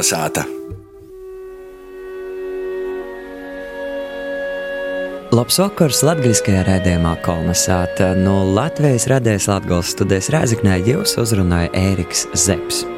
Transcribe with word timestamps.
Kalnasāta! 0.00 0.46
Labs 5.30 5.58
vakars 5.60 6.00
latviskajā 6.02 6.62
rādījumā 6.64 7.12
Kolnesāta. 7.20 8.14
No 8.16 8.40
Latvijas 8.48 9.04
radējas 9.12 9.50
Latgales 9.50 9.92
studijas 9.92 10.30
Rēziknē 10.32 10.78
jūs 10.88 11.18
uzrunāja 11.20 11.68
Ēriks 11.76 12.24
Zepsi. 12.32 12.88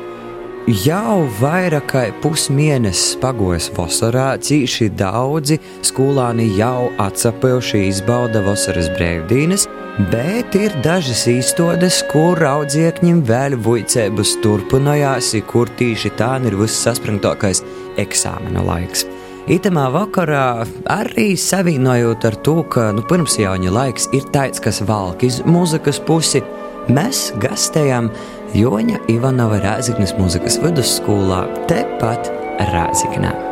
Jau 0.84 1.26
vairāk 1.40 1.90
kā 1.90 2.04
pusmēnesis 2.22 3.18
pagojas 3.18 3.66
vasarā, 3.74 4.36
cīši 4.38 4.92
daudzi 4.94 5.58
skolāni 5.82 6.52
jau 6.54 6.86
atsapējuši 7.02 7.82
izbauda 7.88 8.44
vasaras 8.46 8.92
brīvdienas, 8.94 9.66
bet 9.98 10.54
ir 10.56 10.72
dažas 10.84 11.26
īstodes, 11.28 12.00
kur 12.12 12.40
audziekņiem 12.48 13.20
vēl 13.28 13.58
vuicēbus 13.60 14.38
turpinājās, 14.44 15.34
kur 15.50 15.70
tīši 15.78 16.14
tā 16.16 16.36
ir 16.46 16.56
viss 16.56 16.80
saspringtākais 16.86 17.62
eksāmena 18.00 18.64
laiks. 18.64 19.04
Itamā 19.50 19.88
vakarā 19.90 20.64
arī 20.86 21.32
savienojot 21.36 22.24
ar 22.28 22.36
to, 22.46 22.60
ka 22.62 22.90
nu, 22.94 23.02
pirmsjauņa 23.10 23.72
laiks 23.74 24.08
ir 24.14 24.28
tāds, 24.34 24.62
kas 24.62 24.80
valk 24.86 25.26
iz 25.26 25.40
muzikas 25.44 25.98
pusi, 26.00 26.44
mēs 26.88 27.32
gastējam 27.42 28.12
Joņa 28.56 29.06
Ivanova 29.12 29.58
Rāziknes 29.64 30.14
mūzikas 30.18 30.60
vidusskolā 30.62 31.46
tepat 31.70 32.30
Rāziknē. 32.72 33.51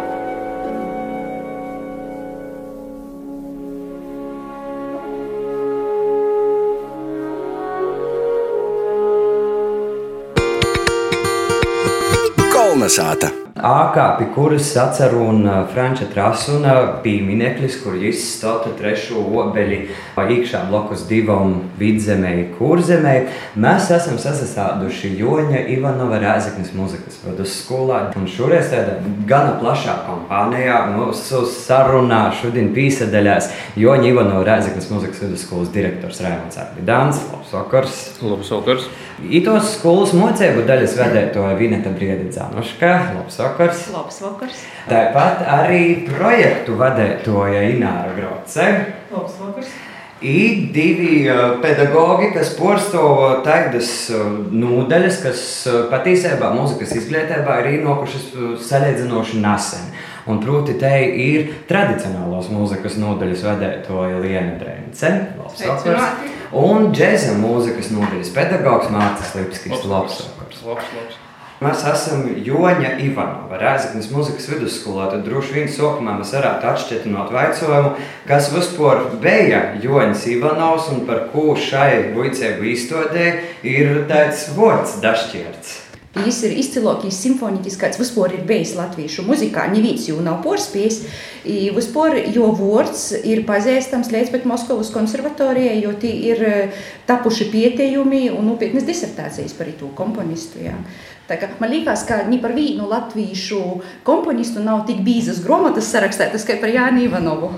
Kolnesāta! 12.81 13.29
Ākāpi, 13.61 14.31
kuras 14.33 14.71
atceru 14.81 15.19
un 15.29 15.43
Franča 15.69 16.07
Trasuna 16.09 17.03
piemineklis, 17.05 17.75
kur 17.83 17.99
izstāta 18.09 18.71
trešo 18.79 19.21
obeļi 19.21 19.81
iekšā 20.17 20.63
blokus 20.71 21.03
divam 21.11 21.59
vidzemēji, 21.77 22.47
kurzemēji. 22.57 23.27
Mēs 23.61 23.91
esam 23.93 24.17
sasastāduši 24.23 25.11
Joņa 25.19 25.61
Ivanova 25.75 26.23
Rēzeknes 26.23 26.73
muzikas 26.79 27.21
vidusskolā. 27.27 28.01
Un 28.17 28.31
šoreiz 28.33 28.73
tādā 28.73 28.97
gana 29.29 29.59
plašā 29.61 29.99
kompānijā 30.07 30.81
mūsu 30.95 31.43
sarunā 31.53 32.23
šodien 32.41 32.73
pīsadaļās 32.73 33.53
Joņa 33.83 34.09
Ivanova 34.15 34.49
Rēzeknes 34.55 34.89
muzikas 34.95 35.21
vidusskolas 35.27 35.69
direktors 35.77 36.25
Raimons 36.25 36.57
Arvidāns. 36.65 37.21
Labs 37.29 37.53
vakars! 37.59 38.03
Labs 38.25 38.57
vakars! 38.57 38.89
Itos 39.29 39.75
skolas 39.75 40.15
mocēbu 40.17 40.63
daļas 40.69 40.95
vedētoja 40.97 41.53
Vineta 41.59 41.91
Briedi 41.93 42.31
Dzānuška. 42.33 42.93
Labs 43.19 43.37
vakars! 43.43 43.83
Labs 43.93 44.21
vakars! 44.25 44.63
Tāpat 44.89 45.45
arī 45.45 45.83
projektu 46.09 46.79
vadētoja 46.81 47.67
Ināra 47.75 48.15
Groce. 48.17 48.69
Labs 49.13 49.37
vakars! 49.43 49.75
Ir 50.25 50.67
divi 50.73 51.23
uh, 51.29 51.55
pedagogi, 51.61 52.31
kas 52.35 52.55
porcelāna 52.57 53.43
tādas 53.45 53.93
uh, 54.13 54.25
nodaļas, 54.53 55.21
kas 55.25 55.45
patiesībā 55.93 56.53
mūzikas 56.57 56.97
izglītībā 57.01 57.61
ir 57.63 57.71
ienākušas 57.77 58.27
salīdzinoši 58.69 59.45
nesen. 59.45 59.93
Un 60.29 60.41
proti, 60.45 60.77
te 60.81 60.93
ir 61.21 61.55
tradicionālās 61.69 62.53
mūzikas 62.53 63.01
nodaļas 63.01 63.47
vadītāja 63.49 64.21
Liena 64.25 64.61
Brence. 64.61 65.17
Un 66.51 66.89
džēza 66.91 67.37
mūzikas 67.39 67.93
nodaļas 67.95 68.31
pedagogs 68.35 68.89
Mārcis 68.91 69.35
Lipskis. 69.39 69.85
Labs 69.87 70.23
vakars! 70.27 70.63
Labs, 70.67 70.95
labs. 70.97 71.19
Mēs 71.61 71.83
esam 71.85 72.23
Joņa 72.41 72.95
Ivanova, 73.05 73.59
Rēzaknes 73.61 74.09
muzikas 74.15 74.47
vidusskolā. 74.49 75.11
Tad 75.13 75.27
droši 75.27 75.59
vien 75.59 75.69
sākumā 75.69 76.15
mēs 76.17 76.33
varētu 76.33 76.71
atšķirt 76.71 77.05
no 77.13 77.27
jautājumu, 77.29 77.91
kas 78.27 78.49
vispār 78.55 79.05
bija 79.21 79.61
Joņas 79.85 80.25
Ivanovs 80.33 80.89
un 80.95 81.05
par 81.05 81.29
ko 81.35 81.53
šai 81.61 82.15
buļcēgu 82.17 82.67
izstādē 82.73 83.29
ir 83.77 84.03
tāds 84.09 84.49
vārds 84.57 84.97
dašķirts. 85.05 85.90
Viņš 86.11 86.39
ir 86.49 86.57
izcilākais 86.59 87.19
simfoniķis, 87.23 87.77
kāds 87.79 88.01
vispār 88.01 88.33
ir 88.35 88.41
bijis 88.49 88.73
latviešu 88.75 89.23
muzikā. 89.29 89.69
Neviens 89.71 90.09
jau 90.09 90.17
nav 90.25 90.41
porspējis. 90.43 91.05
Vispār 91.77 92.17
jo 92.35 92.49
vārds 92.59 93.13
ir 93.23 93.45
pazīstams 93.47 94.11
līdz 94.11 94.33
pat 94.35 94.49
Moskavas 94.51 94.91
konservatorijai, 94.91 95.79
jo 95.85 95.95
tie 96.03 96.11
ir 96.33 96.43
tapuši 97.07 97.47
pietējumi 97.55 98.25
un 98.35 98.51
nopietnas 98.51 98.89
disertācijas 98.91 99.55
par 99.55 99.71
to 99.79 99.93
komponistu. 99.95 100.65
Jā. 100.67 100.75
Man 101.61 101.71
liekas, 101.71 102.05
ka 102.09 102.23
ni 102.29 102.41
par 102.43 102.55
vienu 102.57 102.89
latviešu 102.91 103.61
komponistu 104.07 104.63
nav 104.65 104.83
tik 104.89 105.03
bīzas 105.07 105.43
grāmatas 105.45 105.91
sarakstītas 105.93 106.47
kā 106.49 106.57
par 106.61 106.73
Jānu 106.75 107.05
Ivanovu. 107.07 107.53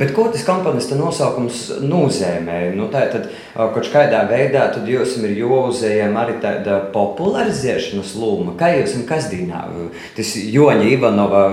Bet 0.00 0.14
ko 0.16 0.28
tas 0.32 0.44
komponista 0.46 0.96
nosaukums 0.98 1.66
nozīmē? 1.82 2.60
Nu, 2.76 2.88
tā 2.92 3.06
tad 3.12 3.28
kaut 3.56 3.90
kādā 3.92 4.22
veidā 4.30 4.68
jums 4.86 5.16
ir 5.20 5.36
jāuzējam 5.40 6.16
arī 6.20 6.38
tāda 6.42 6.78
popularizēšanas 6.94 8.14
loma. 8.20 8.56
Kā 8.60 8.72
jūs 8.76 8.94
esat 8.94 9.08
kasdienā 9.10 9.66
tas 10.16 10.32
Joņa 10.36 10.88
Ivanova 10.94 11.44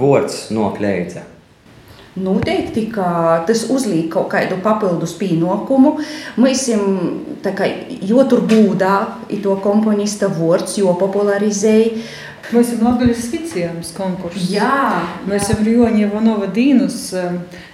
vārds 0.00 0.48
nokļēdza? 0.54 1.33
Noteikti, 2.14 2.84
ka 2.94 3.42
tas 3.46 3.64
uzliek 3.74 4.06
kaut 4.12 4.28
kādu 4.30 4.60
papildus 4.62 5.16
pienākumu. 5.18 5.96
Mēs 6.38 6.68
jau 6.70 8.26
tur 8.30 8.44
būdā 8.46 8.92
to 9.42 9.56
komponista 9.64 10.28
vārds, 10.30 10.76
jo 10.78 10.94
popularizēja. 11.00 12.04
Mēs 12.52 12.74
esam 12.74 12.90
Latvijas 12.90 13.22
skicējums 13.24 13.94
konkurss. 13.96 14.50
Jā, 14.52 15.04
Mēs 15.24 15.46
esam 15.48 15.64
Joņa 15.64 16.02
Ivanova 16.04 16.46
Dīnus 16.52 16.98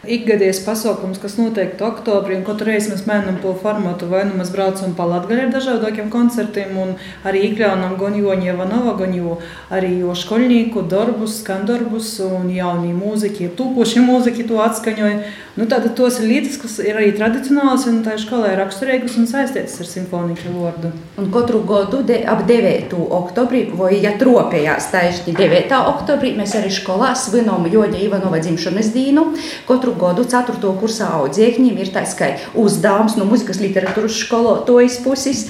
ikgadējs 0.06 0.62
pasākums, 0.62 1.18
kas 1.18 1.34
notiek 1.40 1.80
oktobrī. 1.82 2.38
Katru 2.46 2.70
reizi 2.70 2.92
mēs 2.92 3.02
mēģinām 3.08 3.40
to 3.42 3.56
formātu, 3.58 4.06
vai 4.10 4.22
nu 4.28 4.38
mēs 4.38 4.52
braucam 4.54 4.94
pa 4.94 5.08
Latviju 5.10 5.48
ar 5.48 5.50
dažādiem 5.56 6.12
koncertiem, 6.12 6.76
un 6.78 6.94
arī 7.26 7.42
iekļaunam 7.48 7.96
gan 7.98 8.16
Joņa 8.20 8.52
Ivanova, 8.54 8.94
gan 9.00 9.16
jo 9.16 9.40
arī 9.74 9.96
jo 10.04 10.14
školnieku 10.14 10.86
darbus, 10.90 11.40
skandarbus 11.42 12.14
un 12.24 12.48
jaunie 12.54 12.94
mūziķi, 12.94 13.50
tūpoši 13.58 14.04
mūziķi 14.06 14.46
to 14.48 14.62
atskaņoja. 14.62 15.18
Nu, 15.58 15.66
tātad 15.68 15.96
tos 15.98 16.20
ir 16.22 16.28
lietas, 16.30 16.54
kas 16.62 16.78
ir 16.80 16.96
arī 16.96 17.10
tradicionālas 17.18 17.82
un 17.90 17.98
tā 18.06 18.14
skolē 18.22 18.54
raksturīgas 18.56 19.18
un 19.20 19.26
saistītas 19.28 19.80
ar 19.82 19.90
simfoniķu 19.90 20.54
vārdu. 20.54 20.92
Un 21.20 21.28
katru 21.34 21.60
gadu 21.68 22.04
de, 22.06 22.22
ap 22.22 22.46
9. 22.48 22.94
oktobrī, 23.18 23.66
vai 23.76 23.96
ja 23.98 24.14
tropējās 24.60 24.88
tieši 24.92 25.32
9. 25.36 25.72
oktobrī, 25.88 26.34
mēs 26.36 26.52
arī 26.58 26.70
skolā 26.72 27.14
svinām 27.16 27.64
Joņa 27.70 27.98
Ivanova 28.04 28.40
dzimšanas 28.42 28.90
dienu. 28.92 29.30
Katru 29.68 29.94
gadu 29.96 30.24
4. 30.28 30.58
kursā 30.80 31.08
audziekņiem 31.20 31.78
ir 31.80 31.92
tāds 31.94 32.12
kā 32.18 32.28
uzdevums 32.58 33.16
no 33.16 33.24
muzikas 33.24 33.60
literatūras 33.62 34.18
skolotājas 34.20 34.98
puses 35.04 35.46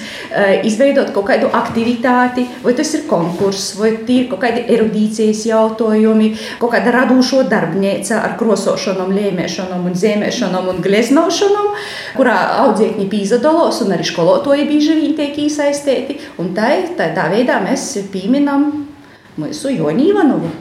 izveidot 0.63 1.11
kaut 1.15 1.27
kādu 1.27 1.49
aktivitāti, 1.51 2.45
vai 2.63 2.73
tas 2.77 2.93
ir 2.95 3.03
konkurss, 3.09 3.75
vai 3.79 3.93
tie 4.07 4.23
ir 4.23 4.29
kaut 4.31 4.43
kādi 4.45 4.63
erudīcijas 4.71 5.43
jautājumi, 5.49 6.31
kaut 6.61 6.75
kāda 6.75 6.95
radošo 6.95 7.43
darbnīca 7.51 8.21
ar 8.21 8.37
krosošanām, 8.39 9.11
lēmēšanām 9.17 9.89
zīmēšanām 9.91 10.71
un 10.71 10.79
gleznošanām, 10.85 11.73
kurā 12.15 12.37
audzēkņi 12.63 13.09
pīzadalos 13.11 13.83
un 13.83 13.97
arī 13.97 14.07
skolotāji 14.07 14.69
bieži 14.71 14.97
vien 15.01 15.17
tiek 15.19 15.43
iesaistīti. 15.47 16.21
Un 16.39 16.55
tā, 16.55 16.71
tādā 16.95 17.27
veidā 17.33 17.59
mēs 17.65 17.91
pieminam 18.13 18.69
mūsu 19.39 19.71
Joni 19.77 20.09
Ivanovu. 20.11 20.51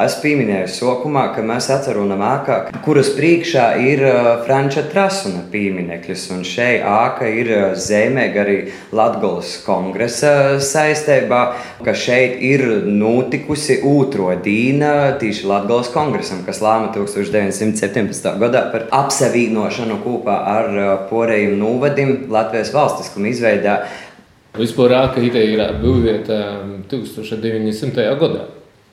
Es 0.00 0.14
pieminēju 0.22 0.68
sākumā, 0.70 1.26
ka 1.34 1.42
mēs 1.44 1.66
atceramies 1.74 2.22
ākā, 2.24 2.54
kuras 2.86 3.10
priekšā 3.12 3.64
ir 3.84 4.00
uh, 4.06 4.28
Franča 4.46 4.84
Trasuna 4.88 5.42
piemineklis. 5.52 6.28
Un 6.32 6.44
šeit 6.46 6.86
āka 6.86 7.26
ir 7.28 7.50
uh, 7.52 7.64
zemēga 7.76 8.40
arī 8.40 8.54
Latvijas 8.96 9.58
kongresa 9.66 10.32
saistībā, 10.62 11.40
ka 11.84 11.92
šeit 11.92 12.38
ir 12.38 12.64
notikusi 12.86 13.80
otro 13.84 14.30
dīna 14.40 15.18
tieši 15.20 15.50
Latvijas 15.50 15.90
kongresam, 15.92 16.46
kas 16.46 16.62
lēma 16.64 16.94
1917. 16.94 18.30
gadā 18.40 18.68
par 18.72 18.86
apsavienošanu 19.02 20.00
kopā 20.06 20.38
ar 20.54 20.70
uh, 20.70 20.92
porējiem 21.10 21.58
novadim 21.60 22.14
Latvijas 22.32 22.72
valstiskuma 22.78 23.34
izveidā. 23.34 23.82
Vispār 24.58 24.96
āka 24.98 25.22
ideja 25.22 25.68
ir 25.68 25.76
būvēta 25.78 26.38
1900. 26.90 28.06
gadā. 28.18 28.48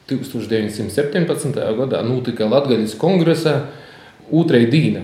1917. 0.08 1.58
gadā 1.78 2.02
notika 2.06 2.48
Latvijas 2.48 2.94
kongresa 2.96 3.58
otrā 4.32 4.62
dīna. 4.70 5.04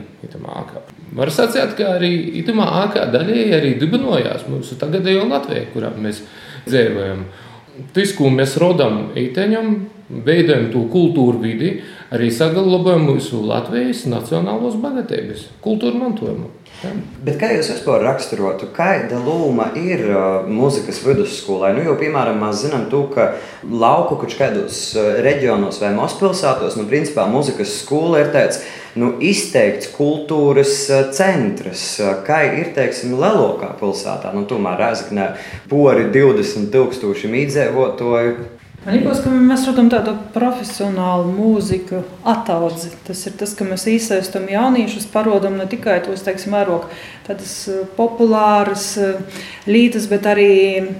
Var 1.13 1.31
sacīt, 1.33 1.73
ka 1.77 1.95
arī 1.97 2.11
itamā 2.41 2.67
ākā 2.85 3.07
daļēji 3.11 3.57
arī 3.57 3.73
dibinājās 3.81 4.45
mūsu 4.49 4.77
tagadējo 4.79 5.25
Latviju, 5.29 5.71
kurā 5.73 5.91
mēs 5.97 6.21
dzīvojam. 6.67 7.25
Tas, 7.93 8.13
ko 8.13 8.29
mēs 8.29 8.55
rodam 8.61 9.09
īteņam, 9.17 9.75
veidojam 10.23 10.69
to 10.73 10.85
kultūru 10.93 11.41
vidi, 11.41 11.79
arī 12.13 12.29
saglabājam 12.31 13.07
mūsu 13.09 13.41
Latvijas 13.49 14.05
nacionālos 14.11 14.77
bagātības, 14.81 15.47
kultūra 15.65 15.97
mantojumu. 15.97 16.51
Bet 17.23 17.37
kā 17.39 17.49
jūs 17.53 17.69
vispār 17.71 18.01
raksturotu, 18.03 18.67
kāda 18.75 19.19
loma 19.23 19.69
ir 19.79 20.03
uh, 20.09 20.47
mūzikas 20.49 20.99
vidusskolai? 21.05 21.71
Nu, 21.77 21.83
jo, 21.87 21.95
piemēram, 21.99 22.41
mēs 22.43 22.65
zinām, 22.65 22.89
to, 22.91 23.05
ka 23.13 23.29
lauku 23.63 24.17
kaut 24.19 24.35
kādos 24.35 24.79
uh, 24.97 25.13
reģionos 25.23 25.79
vai 25.79 25.93
mazpilsētos, 25.95 26.75
nu, 26.79 26.87
principā, 26.89 27.23
mūzikas 27.31 27.77
skola 27.79 28.25
ir 28.25 28.33
tāds 28.35 28.59
nu, 28.99 29.13
izteikts 29.23 29.93
kultūras 29.95 30.75
uh, 30.91 31.05
centrs. 31.15 31.85
Kā 32.27 32.41
ir, 32.59 32.73
teiksim, 32.75 33.15
Lielākā 33.21 33.71
pilsētā, 33.79 34.33
nu, 34.35 34.43
tomēr 34.49 34.81
Rēzaknē 34.83 35.29
pori 35.71 36.09
20 36.11 36.67
tūkstoši 36.73 37.31
mīdzēvotoju. 37.31 38.35
Man 38.83 38.97
liekas, 38.97 39.21
ka 39.23 39.31
mēs 39.31 39.61
redzam 39.63 39.87
tādu 39.87 40.11
profesionālu 40.33 41.29
mūziku 41.31 42.01
ataudzi. 42.27 42.89
Tas 43.07 43.21
ir 43.29 43.37
tas, 43.39 43.53
ka 43.55 43.63
mēs 43.63 43.85
iesaistām 43.87 44.49
jauniešus, 44.51 45.05
parodam 45.13 45.55
ne 45.55 45.63
tikai 45.71 46.01
tos, 46.03 46.25
teiksim, 46.25 46.51
mērogu 46.51 46.89
tādas 47.23 47.53
eh, 47.71 47.85
populāras 47.95 48.89
eh, 48.99 49.39
lietas, 49.71 50.09
bet 50.11 50.27
arī 50.27 50.49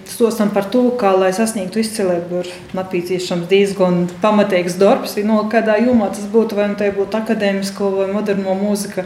stostam 0.07 0.53
par 0.55 0.69
to, 0.71 0.85
kā 0.95 1.11
lai 1.11 1.33
sasniegtu 1.35 1.83
izcilību, 1.83 2.45
ir 2.45 2.53
nepieciešams 2.79 3.51
diezgan 3.51 4.05
pamatīgs 4.23 4.79
darbs. 4.79 5.19
No 5.27 5.41
kādā 5.51 5.75
jomā 5.83 6.07
tas 6.15 6.23
būtu, 6.31 6.55
vai 6.55 6.71
nu 6.71 6.79
tā 6.79 6.87
būtu 6.95 7.19
akadēmisko 7.19 7.91
vai 7.99 8.07
moderno 8.15 8.55
mūzika. 8.63 9.03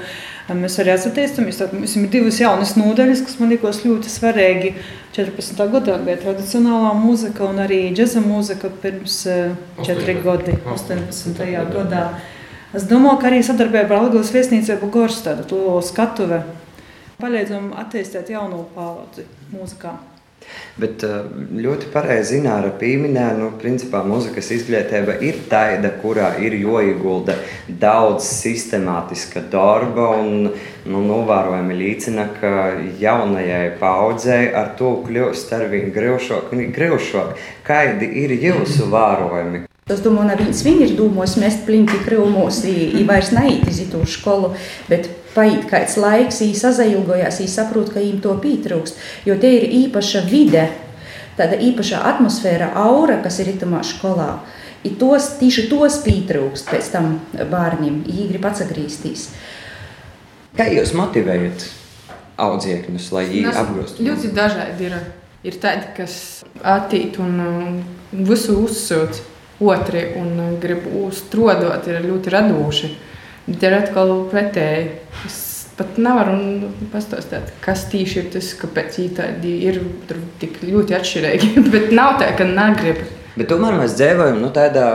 Mēs 0.47 0.77
arī 0.79 0.94
atzīstamies, 0.94 1.57
ka 1.59 1.75
mums 1.75 1.95
ir 1.99 2.05
divas 2.07 2.38
jaunas 2.39 2.77
nodaļas, 2.79 3.25
kas 3.27 3.35
man 3.41 3.51
liekas 3.51 3.81
ļoti 3.83 4.07
svarīgi. 4.07 4.69
14. 5.17 5.59
gadā 5.73 5.97
bija 6.05 6.21
tradicionālā 6.21 6.94
mūzika 6.95 7.49
un 7.49 7.59
arī 7.65 7.81
džēza 7.91 8.23
mūzika 8.23 8.71
pirms 8.83 9.17
4 9.83 10.15
gadiem, 10.23 10.61
18. 10.71 11.44
gadā. 11.73 12.05
Es 12.75 12.88
domāju, 12.88 13.19
ka 13.19 13.27
arī 13.31 13.41
sadarbībā 13.44 13.97
ar 13.97 14.07
Latvijas 14.07 14.31
viesnīcību 14.35 14.91
Gorstādu 14.94 15.44
to 15.51 15.81
skatuve 15.83 16.44
palīdzam 17.19 17.73
attīstīt 17.83 18.31
jaunu 18.31 18.63
paudzi 18.75 19.25
mūzikā. 19.51 19.97
Bet 20.77 21.03
eh, 21.05 21.25
ļoti 21.57 21.89
pareizi 21.94 22.38
Zināra 22.38 22.69
pieminēja, 22.77 23.38
nu, 23.39 23.51
principā 23.61 24.03
mūzikas 24.05 24.51
izglītība 24.53 25.17
ir 25.25 25.39
tāda, 25.49 25.94
kurā 26.01 26.33
ir 26.44 26.57
jāiegulda 26.59 27.38
daudz 27.67 28.27
sistemātiska 28.27 29.41
darba 29.51 30.09
un 30.19 30.51
nu, 30.51 31.01
novērojami 31.07 31.77
liecina, 31.77 32.27
ka 32.39 32.51
jaunajai 33.01 33.71
paudzei 33.79 34.51
ar 34.53 34.75
to 34.77 34.97
kļūst 35.07 35.55
arvien 35.57 35.89
grūšāk 35.95 36.53
un 36.53 36.67
grūšāk. 36.75 37.33
Kādi 37.67 38.11
ir 38.23 38.35
jūsu 38.38 38.91
vērojumi? 38.94 39.65
Es 39.88 40.01
domāju, 40.03 40.35
ka 40.35 40.45
viņi 40.67 40.81
ir 40.83 40.95
domājis 40.99 41.38
mest 41.39 41.61
plinti 41.63 41.95
krūmos, 42.03 42.57
viņi 42.65 43.05
vairs 43.07 43.29
neiet 43.31 43.69
uz 43.71 43.77
to 43.88 44.01
skolu, 44.03 44.49
bet 44.89 45.07
paiet 45.38 45.68
kāds 45.69 45.95
laiks, 46.01 46.42
viņi 46.42 46.57
sazailgojās, 46.57 47.39
viņi 47.42 47.54
saprot, 47.54 47.94
ka 47.94 48.01
viņiem 48.01 48.22
to 48.25 48.34
pietrūkst, 48.42 49.01
jo 49.30 49.38
te 49.39 49.54
ir 49.60 49.68
īpaša 49.86 50.25
vide, 50.28 50.66
tāda 51.38 51.60
īpaša 51.62 52.01
atmosfēra, 52.12 52.74
aura, 52.81 53.19
kas 53.24 53.39
ir 53.44 53.54
itamā 53.54 53.84
skolā. 53.86 54.39
I 54.86 54.94
tos, 54.98 55.34
tieši 55.39 55.68
tos 55.72 56.01
pietrūkst 56.06 56.69
pēc 56.72 56.89
tam 56.94 57.13
bērniem, 57.38 58.01
viņi 58.07 58.28
grib 58.31 58.50
atgriezties. 58.50 59.30
Kā 60.57 60.68
jūs 60.74 60.94
motivējat 60.98 61.68
audzēkņus, 62.42 63.07
lai 63.13 63.25
viņi 63.30 63.54
apgūstu? 63.54 64.06
Ļoti 64.06 64.33
dažādi 64.38 64.90
ir. 64.90 65.00
Ir 65.45 65.56
tādi, 65.62 65.86
kas 65.95 66.13
attīt 66.66 67.19
un 67.22 67.38
visu 68.12 68.56
uzsūta 68.66 69.22
otri 69.63 70.01
un 70.18 70.57
grib 70.62 70.88
uztrodot, 71.06 71.86
ir 71.88 72.01
ļoti 72.04 72.33
radoši. 72.33 72.90
Bet 73.47 73.63
ir 73.63 73.77
atkal 73.77 74.13
pretēji. 74.31 74.89
Es 75.27 75.38
pat 75.77 75.99
nevaru 76.01 76.71
pastāstīt, 76.91 77.53
kas 77.63 77.85
tieši 77.91 78.19
ir 78.23 78.31
tas, 78.33 78.49
kāpēc 78.59 78.97
īstenībā 79.05 79.53
ir 79.69 79.79
tik 80.41 80.59
ļoti 80.65 80.97
atšķirīgi. 80.97 81.53
Bet 81.73 81.94
nav 81.95 82.17
tā, 82.21 82.33
ka 82.38 82.47
negrib. 82.49 83.03
Bet 83.38 83.51
tomēr 83.51 83.75
mēs 83.78 83.94
dzīvojam 84.00 84.39
nu, 84.42 84.48
tādā 84.50 84.88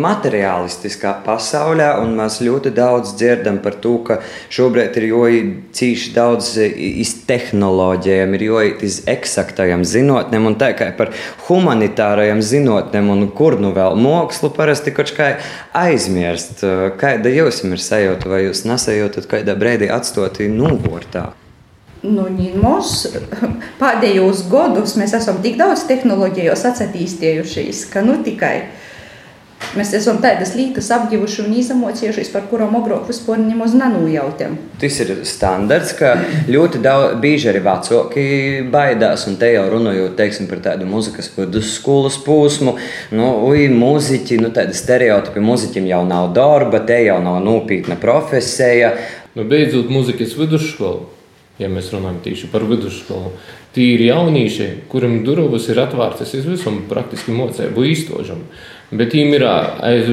materiālistiskā 0.00 1.10
pasaulē, 1.26 1.90
un 2.00 2.14
mēs 2.16 2.38
ļoti 2.40 2.72
daudz 2.72 3.12
dzirdam 3.20 3.58
par 3.64 3.76
to, 3.84 3.98
ka 4.06 4.16
šobrīd 4.52 4.96
ir 4.96 5.06
jāīcīši 5.10 6.14
daudz 6.16 6.54
iz 6.62 7.12
tehnoloģijām, 7.28 8.32
ir 8.38 8.46
jāiet 8.46 8.86
iz 8.88 9.02
eksaktajām 9.12 9.84
zinātnēm, 9.84 10.48
un 10.48 10.56
tā 10.62 10.72
kā 10.78 10.88
par 10.96 11.12
humanitārajām 11.50 12.40
zinātnēm, 12.40 13.12
un 13.12 13.28
kur 13.36 13.58
nu 13.60 13.74
vēl 13.76 14.00
mākslu 14.00 14.54
parasti 14.56 14.96
kaut 14.96 15.12
kā 15.18 15.34
aizmirst. 15.76 16.64
Kāda 16.96 17.36
jums 17.36 17.60
ir 17.68 17.86
sajūta, 17.90 18.32
vai 18.32 18.46
jūs 18.46 18.64
nesajūtat 18.72 19.28
kādā 19.36 19.58
brīdī 19.60 19.92
atstoti 19.92 20.48
nogurtā? 20.48 21.28
Nu, 22.02 22.28
mūs 22.62 22.94
pēdējos 23.80 24.46
gados 24.50 24.96
mēs 24.98 25.14
esam 25.18 25.42
tik 25.42 25.58
daudz 25.60 25.86
tehnoloģijos 25.90 26.64
attīstījušies, 26.72 27.86
ka 27.92 28.02
nu 28.06 28.18
tikai 28.26 28.56
mēs 29.78 29.92
esam 29.94 30.18
tādas 30.22 30.56
lietas 30.58 30.88
apguvuši 30.92 31.44
un 31.44 31.54
izamocījušies, 31.60 32.32
par 32.34 32.48
kurām 32.50 32.74
agrāk 32.80 33.06
vispār 33.06 33.38
nemaz 33.38 33.76
nenujautam. 33.78 34.56
Tas 34.82 34.98
ir 35.04 35.14
standarts, 35.28 35.94
ka 35.96 36.16
ļoti 36.50 36.82
daudz, 36.82 37.14
bieži 37.22 37.52
arī 37.52 37.62
vecāki 37.64 38.26
baidās, 38.74 39.28
un 39.30 39.38
te 39.40 39.52
jau 39.54 39.64
runājot 39.70 40.18
teiksim, 40.18 40.50
par 40.50 40.64
tādu 40.66 40.90
muzikas 40.90 41.30
vidusskolas 41.38 42.18
posmu, 42.26 42.76
nu, 43.14 43.30
ui, 43.46 43.68
muziķi, 43.70 44.42
nu, 44.42 44.50
tādi 44.54 44.76
stereotipi, 44.76 45.46
muziķim 45.46 45.88
jau 45.94 46.02
nav 46.10 46.32
darba, 46.36 46.82
te 46.82 46.98
jau 47.06 47.22
nav 47.22 47.40
nopietna 47.46 47.96
profesija. 48.02 48.96
Nu, 49.38 49.46
beidzot, 49.48 49.88
muzikas 49.88 50.34
vidusskola 50.36 51.21
ja 51.60 51.68
mēs 51.72 51.90
runājam 51.92 52.20
tieši 52.24 52.48
par 52.52 52.64
vidusskolu. 52.68 53.34
Tīri 53.72 54.08
jaunieši, 54.10 54.68
kuriem 54.92 55.22
durvis 55.26 55.68
ir 55.72 55.80
atvērtas 55.82 56.34
uz 56.36 56.48
visam, 56.48 56.82
praktiski 56.88 57.34
mocēju 57.36 57.86
īstošam. 57.92 58.42
Bet 58.92 59.14
viņiem 59.14 59.36
ir 59.38 59.46
aiz 59.48 60.10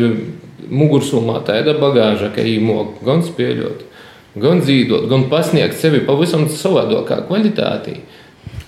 mugursomā 0.70 1.42
tāda 1.48 1.76
bagāža, 1.80 2.32
ka 2.36 2.46
viņi 2.46 2.64
mok 2.64 3.02
gan 3.06 3.24
spēļot, 3.26 3.84
gan 4.40 4.62
dzīvot, 4.64 5.08
gan 5.12 5.28
pasniegt 5.32 5.80
sevi 5.80 6.04
pavisam 6.08 6.48
savādākā 6.52 7.24
kvalitātī. 7.28 8.00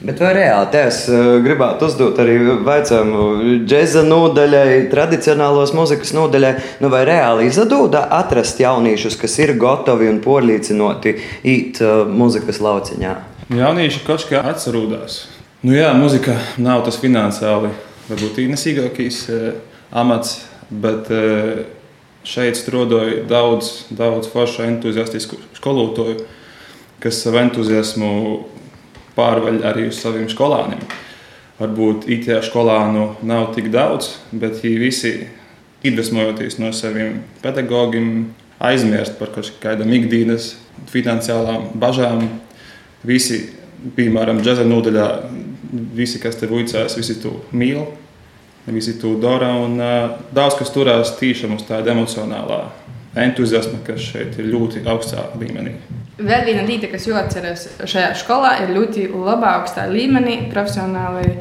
Bet 0.01 0.17
vai 0.17 0.31
reāli 0.33 0.69
te 0.73 0.79
es 0.89 1.03
gribētu 1.45 1.85
uzdot 1.85 2.17
arī 2.23 2.39
jautājumu 2.39 3.25
džēza 3.69 4.01
nodaļai, 4.07 4.87
tradicionālos 4.89 5.75
mūzikas 5.77 6.15
nodaļai, 6.17 6.53
nu 6.81 6.89
vai 6.89 7.03
reāli 7.05 7.45
izdevās 7.51 8.09
atrast 8.17 8.63
jauniešus, 8.63 9.19
kas 9.21 9.37
ir 9.43 9.53
gatavi 9.61 10.09
un 10.09 10.17
porlīcinoti 10.25 11.13
īt 11.45 11.83
mūzikas 12.09 12.57
lauciņā? 12.65 13.13
Jaunieši 13.53 14.01
kaut 14.07 14.25
kā 14.25 14.41
atcerās. 14.49 15.27
Nu 15.61 15.75
jā, 15.75 15.91
muzika 15.93 16.39
nav 16.57 16.81
tas 16.87 16.97
finansiāli 16.97 17.69
varbūt 18.07 18.39
īnesīgākais 18.41 19.19
amats, 20.01 20.39
bet 20.71 21.11
šeit 22.25 22.57
strādāja 22.57 23.21
daudz, 23.29 23.69
daudz 23.93 24.31
foršu 24.33 24.65
entuziastisku 24.65 25.37
skolotāju, 25.59 26.23
kas 27.05 27.21
savu 27.21 27.41
entuziasmu 27.43 28.11
pārvaļ 29.15 29.61
arī 29.67 29.87
uz 29.91 29.99
saviem 30.01 30.29
skolāniem. 30.31 30.81
Varbūt 31.61 32.07
IT 32.09 32.29
skolānu 32.47 33.11
nav 33.27 33.51
tik 33.55 33.69
daudz, 33.73 34.15
bet 34.31 34.61
viņi 34.63 34.81
visi 34.81 35.11
iedvesmojoties 35.85 36.57
no 36.61 36.71
saviem 36.73 37.19
pedagogiem, 37.43 38.31
aizmirst 38.61 39.17
par 39.19 39.33
kaut 39.33 39.49
kādām 39.61 39.91
ikdienas 39.93 40.55
finansiālām 40.91 41.71
bažām. 41.81 42.27
Visi, 43.05 43.43
piemēram, 43.97 44.41
džēza 44.45 44.65
nodaļā, 44.69 45.07
visi, 45.97 46.21
kas 46.21 46.37
te 46.37 46.49
vicās, 46.49 46.97
visi 46.99 47.17
to 47.21 47.39
mīl, 47.57 47.87
visi 48.69 48.97
to 49.01 49.15
dara. 49.21 49.55
Un, 49.63 49.79
uh, 49.81 50.19
daudz 50.33 50.59
kas 50.59 50.73
turās 50.73 51.15
tiešām 51.17 51.57
uz 51.57 51.65
tāda 51.69 51.95
emocionālā 51.95 52.63
entuziasma, 53.21 53.81
kas 53.85 54.05
šeit 54.11 54.37
ir 54.39 54.51
ļoti 54.53 54.85
augstā 54.87 55.31
līmenī. 55.39 55.75
Vēl 56.21 56.45
viena 56.45 56.63
lieta, 56.67 56.89
kas 56.91 57.07
jāatcerās 57.09 57.65
šajā 57.89 58.11
skolā, 58.19 58.53
ir 58.63 58.73
ļoti 58.75 59.07
laba 59.13 59.55
augstā 59.57 59.87
līmenī, 59.89 60.37
profesionāli 60.51 61.33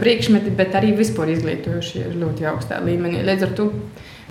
priekšmeti, 0.00 0.52
bet 0.56 0.76
arī 0.78 0.94
vispār 0.96 1.34
izglītojušie 1.34 2.06
ir 2.06 2.18
ļoti 2.22 2.48
augstā 2.48 2.80
līmenī. 2.84 3.20
Līdz 3.26 3.48
ar 3.48 3.54
to 3.58 3.68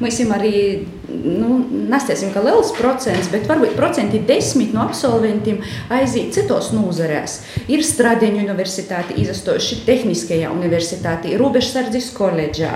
Mēs 0.01 0.17
arī 0.33 0.87
nu, 1.07 1.59
nesiesim, 1.89 2.31
ka 2.33 2.41
liels 2.41 2.71
procents, 2.73 3.29
bet 3.29 3.45
varbūt 3.49 3.75
procenti 3.77 4.21
desmit 4.25 4.73
no 4.73 4.81
absolventiem 4.87 5.59
aiziet 5.93 6.33
citos 6.33 6.71
nozarēs. 6.73 7.39
Ir 7.69 7.83
Stradiņu 7.85 8.41
universitāte, 8.41 9.13
izastojuši 9.21 9.83
Tehniskajā 9.85 10.49
universitātē, 10.53 11.35
Robežsardzes 11.37 12.09
koledžā, 12.17 12.73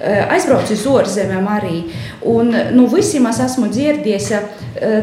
eh, 0.00 0.26
aizbraucu 0.26 0.74
uz 0.74 0.86
ārzemēm 0.86 1.46
arī. 1.46 1.84
Un 2.22 2.50
nu, 2.74 2.88
visiem 2.90 3.26
es 3.30 3.40
esmu 3.46 3.70
dzirdējis 3.70 4.30
eh, 4.32 4.42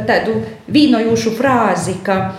tādu 0.08 0.42
vīnojošu 0.68 1.38
frāzi, 1.38 1.96
ka 2.04 2.34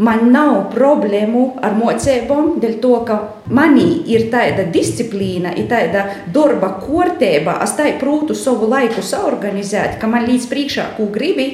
Man 0.00 0.30
nav 0.32 0.70
problēmu 0.72 1.42
ar 1.60 1.74
mocībām, 1.76 2.54
dēļ 2.62 2.76
to, 2.80 2.92
ka 3.04 3.16
manī 3.52 4.00
ir 4.08 4.30
tāda 4.32 4.64
disciplīna, 4.72 5.52
ir 5.60 5.66
tāda 5.68 6.06
darba 6.32 6.70
kārtība, 6.80 7.58
es 7.66 7.74
tā 7.76 7.90
prūtu 8.00 8.36
savu 8.38 8.70
laiku 8.70 9.04
saorganizēt, 9.04 9.98
ka 10.00 10.08
man 10.08 10.24
līdz 10.30 10.46
priekšā, 10.48 10.86
ko 10.96 11.10
gribi, 11.12 11.50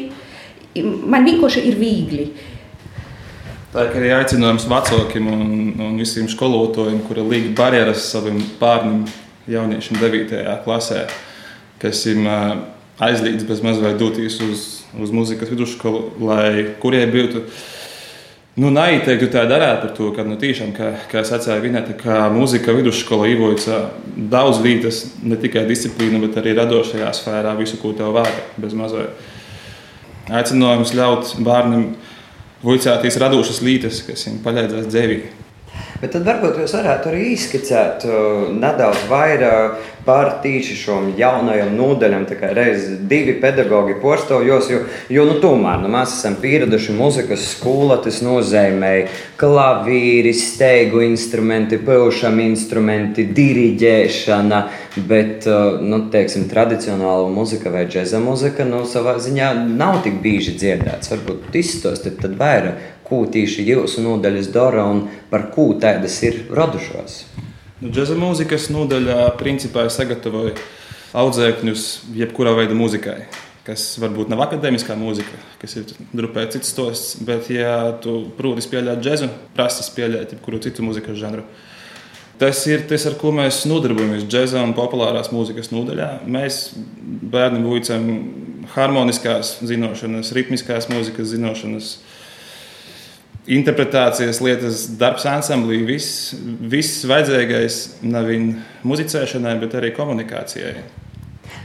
man 0.85 1.27
vienkārši 1.27 1.65
ir 1.73 1.81
viegli. 1.81 2.29
Tā 3.75 3.89
ir 3.89 3.99
arī 3.99 4.15
aicinājums 4.21 4.69
vecākiem 4.71 5.27
un, 5.29 5.43
un 5.83 5.99
visiem 5.99 6.31
skolotājiem, 6.31 7.03
kuri 7.09 7.27
liek 7.27 7.49
barjeras 7.59 8.07
saviem 8.13 8.39
bērniem, 8.61 9.03
jauniešiem 9.51 9.99
9. 10.01 10.45
klasē, 10.63 11.03
kas 11.83 12.07
ir 12.09 12.23
aizliegts 13.03 13.45
bez 13.49 13.61
mazliet 13.67 13.99
doties 14.01 14.39
uz, 14.47 14.63
uz 14.97 15.13
muzikas 15.13 15.51
vidusskolu, 15.51 16.13
lai 16.31 16.77
kurie 16.81 17.03
būtu. 17.11 17.43
Nu, 18.57 18.71
Neiteiktu 18.73 19.27
tā 19.29 19.43
darīt 19.45 19.83
par 19.83 19.91
to, 19.93 20.07
ka, 20.17 20.25
nu, 20.25 20.39
tiešām, 20.41 20.71
kā, 20.73 20.95
kā 21.11 21.21
es 21.21 21.33
atceros, 21.37 21.61
Vineta, 21.61 21.93
ka 21.93 22.31
mūzika 22.33 22.73
vidusskola 22.73 23.29
īvoja 23.29 23.83
daudz 24.33 24.63
vietas, 24.65 25.03
ne 25.21 25.37
tikai 25.37 25.67
disciplīnu, 25.69 26.23
bet 26.25 26.39
arī 26.41 26.55
radošajā 26.57 27.11
sfērā, 27.19 27.53
visu, 27.59 27.77
ko 27.83 27.93
tev 27.99 28.17
vajag, 28.17 28.39
bez 28.65 28.73
mazliet. 28.79 29.27
Aicinājums 30.33 30.95
ļaut 30.97 31.35
bērnam 31.45 31.91
vicēties 32.65 33.21
radošas 33.21 33.61
lietas, 33.61 34.01
kas 34.09 34.25
viņam 34.25 34.41
palīdzēs 34.49 34.89
dzīvē. 34.89 35.19
Bet 35.97 36.13
tad 36.13 36.27
varbūt 36.29 36.59
jūs 36.61 36.75
varētu 36.77 37.09
arī 37.09 37.23
izskicēt 37.33 38.03
uh, 38.05 38.49
nedaudz 38.53 39.07
vairāk 39.09 39.79
par 40.07 40.29
tīši 40.43 40.77
nodaļam. 41.73 42.27
Tā 42.29 42.37
kā 42.39 42.51
reiz 42.55 42.85
divi 43.09 43.33
pedagoģi 43.41 43.97
postojos, 44.03 44.69
jo, 44.71 44.83
jo 45.09 45.25
nu, 45.25 45.39
tomēr 45.41 45.81
nu, 45.81 45.89
mēs 45.91 46.19
esam 46.19 46.37
pieraduši 46.43 46.93
muzikas 46.93 47.47
skola, 47.55 47.97
tas 48.05 48.21
nozīmē 48.23 48.93
klavīri, 49.41 50.35
steigu 50.37 51.01
instrumenti, 51.07 51.81
pilšam 51.81 52.39
instrumenti, 52.45 53.25
diriģēšana, 53.33 54.61
bet 55.09 55.49
uh, 55.49 55.81
nu, 55.81 56.05
teiksim, 56.13 56.45
tradicionāla 56.53 57.33
muzika 57.33 57.73
vai 57.73 57.87
džeza 57.89 58.21
muzika 58.21 58.69
nu, 58.69 58.85
savā 58.85 59.17
ziņā 59.23 59.55
nav 59.73 60.03
tik 60.05 60.21
bieži 60.21 60.59
dzirdēts. 60.61 61.15
Varbūt 61.15 61.57
izstāstiet 61.57 62.21
vairāk 62.37 62.96
ko 63.07 63.25
tieši 63.33 63.65
jūsu 63.71 64.05
nodaļas 64.05 64.51
dara 64.55 64.87
un 64.91 65.07
par 65.31 65.49
ko 65.55 65.71
tādas 65.81 66.19
ir 66.27 66.45
radušās? 66.55 67.25
Nu, 67.81 67.91
džeza 67.93 68.17
mūzikas 68.19 68.71
nodaļā 68.73 69.21
principā 69.41 69.87
sagatavoja 69.93 70.55
audzēkņus 71.17 71.85
jebkurā 72.17 72.55
veida 72.57 72.77
mūzikai. 72.77 73.21
Kas 73.67 73.85
varbūt 73.99 74.31
nav 74.31 74.45
akadēmiskā 74.45 74.95
mūzika, 74.99 75.39
kas 75.59 75.75
ir 75.81 75.95
drupē 76.15 76.45
cits 76.55 76.71
stosts, 76.71 77.17
bet, 77.27 77.49
ja 77.51 77.97
tu 78.03 78.21
proti 78.39 78.63
spēlēt 78.63 79.03
džēzu, 79.03 79.31
prasa 79.57 79.83
spēlēt 79.83 80.37
jebkuru 80.37 80.61
citu 80.63 80.87
mūzikas 80.87 81.19
žanru. 81.19 81.43
Tas 82.39 82.61
ir 82.69 82.85
tas, 82.89 83.07
ar 83.09 83.17
ko 83.17 83.33
mēs 83.33 83.63
nodarbojamies 83.67 84.27
džēzā 84.29 84.61
un 84.63 84.75
populārās 84.77 85.33
mūzikas 85.33 85.73
nodaļā. 85.73 86.09
Mēs 86.29 86.69
bērniem 87.33 87.65
būcam 87.65 88.11
harmoniskās 88.75 89.57
zināšanas, 89.65 90.35
ritmiskās 90.37 90.91
mūzikas 90.93 91.33
zināšanas, 91.33 91.95
interpretācijas 93.47 94.41
lietas, 94.43 94.85
darbs 94.99 95.27
ansamblī, 95.31 95.81
viss, 95.87 96.35
viss 96.71 97.05
vajadzīgais 97.07 97.81
nav 98.07 98.27
viņa 98.31 98.87
muzicēšanai, 98.87 99.57
bet 99.63 99.77
arī 99.79 99.93
komunikācijai. 99.97 100.75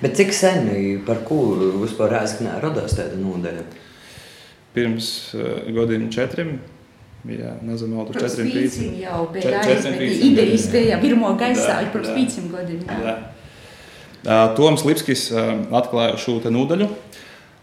Bet 0.02 0.18
cik 0.18 0.34
sen, 0.34 0.70
par 1.06 1.24
ko 1.26 1.42
vispār 1.82 2.14
Rēzaknē 2.16 2.60
radās 2.62 2.96
tāda 2.98 3.18
nodaļa? 3.22 3.66
Pirms 4.76 5.10
uh, 5.36 5.66
gadiem 5.74 6.08
četriem. 6.14 6.56
Jā, 7.28 7.54
nezinu, 7.62 8.00
jau 8.00 8.06
tur 8.08 8.24
četriem 8.24 8.50
pīcim. 8.50 8.94
Jau, 9.02 9.26
bet 9.34 9.46
aizmet, 9.62 10.00
idejas 10.26 10.70
bija 10.74 10.98
pirmo 11.02 11.34
gaisā, 11.38 11.82
pirms 11.94 12.14
pīcim 12.16 12.50
gadiem. 12.54 12.86
Jā. 12.88 13.02
Jā. 13.06 13.18
Uh, 14.22 14.46
Toms 14.58 14.86
Lipskis 14.86 15.28
uh, 15.34 15.54
atklāja 15.78 16.18
šo 16.22 16.38
nodaļu 16.54 16.88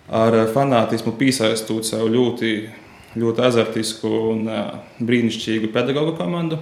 ar 0.08 0.36
fanātismu 0.54 1.12
piesaistot 1.18 1.86
sev 1.86 2.06
ļoti 2.10 2.52
ļoti 3.16 3.44
azartisku 3.46 4.10
un 4.32 4.48
brīnišķīgu 5.00 5.70
pedagoģu 5.72 6.16
komandu. 6.18 6.58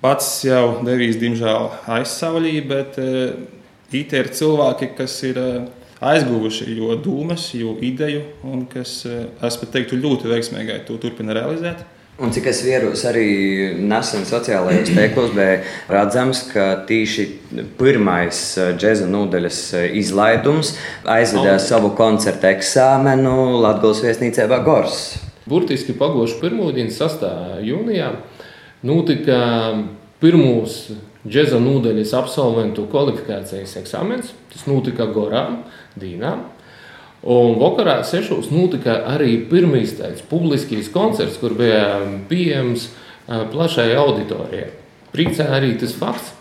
Pats 0.00 0.28
jau 0.46 0.80
devīs, 0.86 1.18
diemžēl, 1.20 1.66
aizsavļī, 1.98 2.54
bet 2.70 2.96
IT 3.92 4.14
ir 4.16 4.30
cilvēki, 4.38 4.92
kas 4.96 5.18
ir 5.28 5.40
aizguvuši 6.00 6.76
jo 6.78 6.94
dūmas, 7.04 7.50
jo 7.58 7.74
ideju, 7.84 8.22
un 8.48 8.64
kas, 8.70 9.02
es 9.04 9.58
pat 9.60 9.74
teiktu, 9.74 9.98
ļoti 10.00 10.30
veiksmīgi 10.30 10.78
to 10.88 10.96
turpina 11.02 11.36
realizēt. 11.36 11.84
Un 12.20 12.32
cik 12.36 12.50
es 12.50 12.58
vieros 12.66 13.00
arī 13.08 13.28
nesen 13.80 14.26
sociālajos 14.28 14.90
tīklos, 14.96 15.32
bija 15.32 15.62
redzams, 15.88 16.42
ka 16.52 16.66
tieši 16.88 17.24
pirmais 17.80 18.42
džēza 18.76 19.08
nodaļas 19.08 19.60
izlaidums 19.96 20.74
aizvedīja 21.08 21.56
oh. 21.56 21.64
savu 21.64 21.94
koncertu 21.96 22.50
eksāmenu 22.50 23.62
Latvijas 23.64 24.04
viesnīcībā 24.04 24.60
Gors. 24.66 25.00
Burtiski 25.48 25.96
pagošu 25.96 26.42
pirmdienu, 26.42 26.92
6. 26.92 27.24
jūnijā, 27.64 28.12
notika 28.86 29.40
pirmos 30.20 30.82
džēza 31.24 31.58
nodaļas 31.60 32.12
absolventu 32.20 32.84
kvalifikācijas 32.92 33.76
eksāmens. 33.80 34.34
Tas 34.52 34.68
notika 34.68 35.08
Gorā, 35.12 35.46
Dīnā. 36.00 36.36
Un 37.20 37.58
vakarā 37.60 37.98
sešos 38.08 38.48
notika 38.48 39.02
arī 39.12 39.34
pirmais 39.50 39.92
tāds 39.98 40.22
publiskais 40.24 40.88
koncerts, 40.92 41.36
kur 41.40 41.52
bija 41.58 42.00
pieejams 42.30 42.88
plašai 43.28 43.92
auditorijai. 44.00 44.70
Priecē 45.12 45.50
arī 45.52 45.74
tas 45.78 45.92
fakts, 45.92 46.32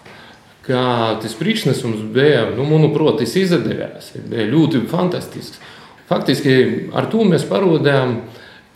ka 0.64 1.18
tas 1.20 1.34
priekšnesums 1.36 2.06
bija, 2.14 2.46
nu, 2.56 2.64
manuprāt, 2.70 3.20
tas 3.20 3.36
izdevās. 3.36 4.14
Bija 4.30 4.48
ļoti 4.48 4.86
fantastisks. 4.88 5.60
Faktiski 6.10 6.90
ar 6.96 7.10
to 7.12 7.26
mēs 7.28 7.44
parodām, 7.50 8.22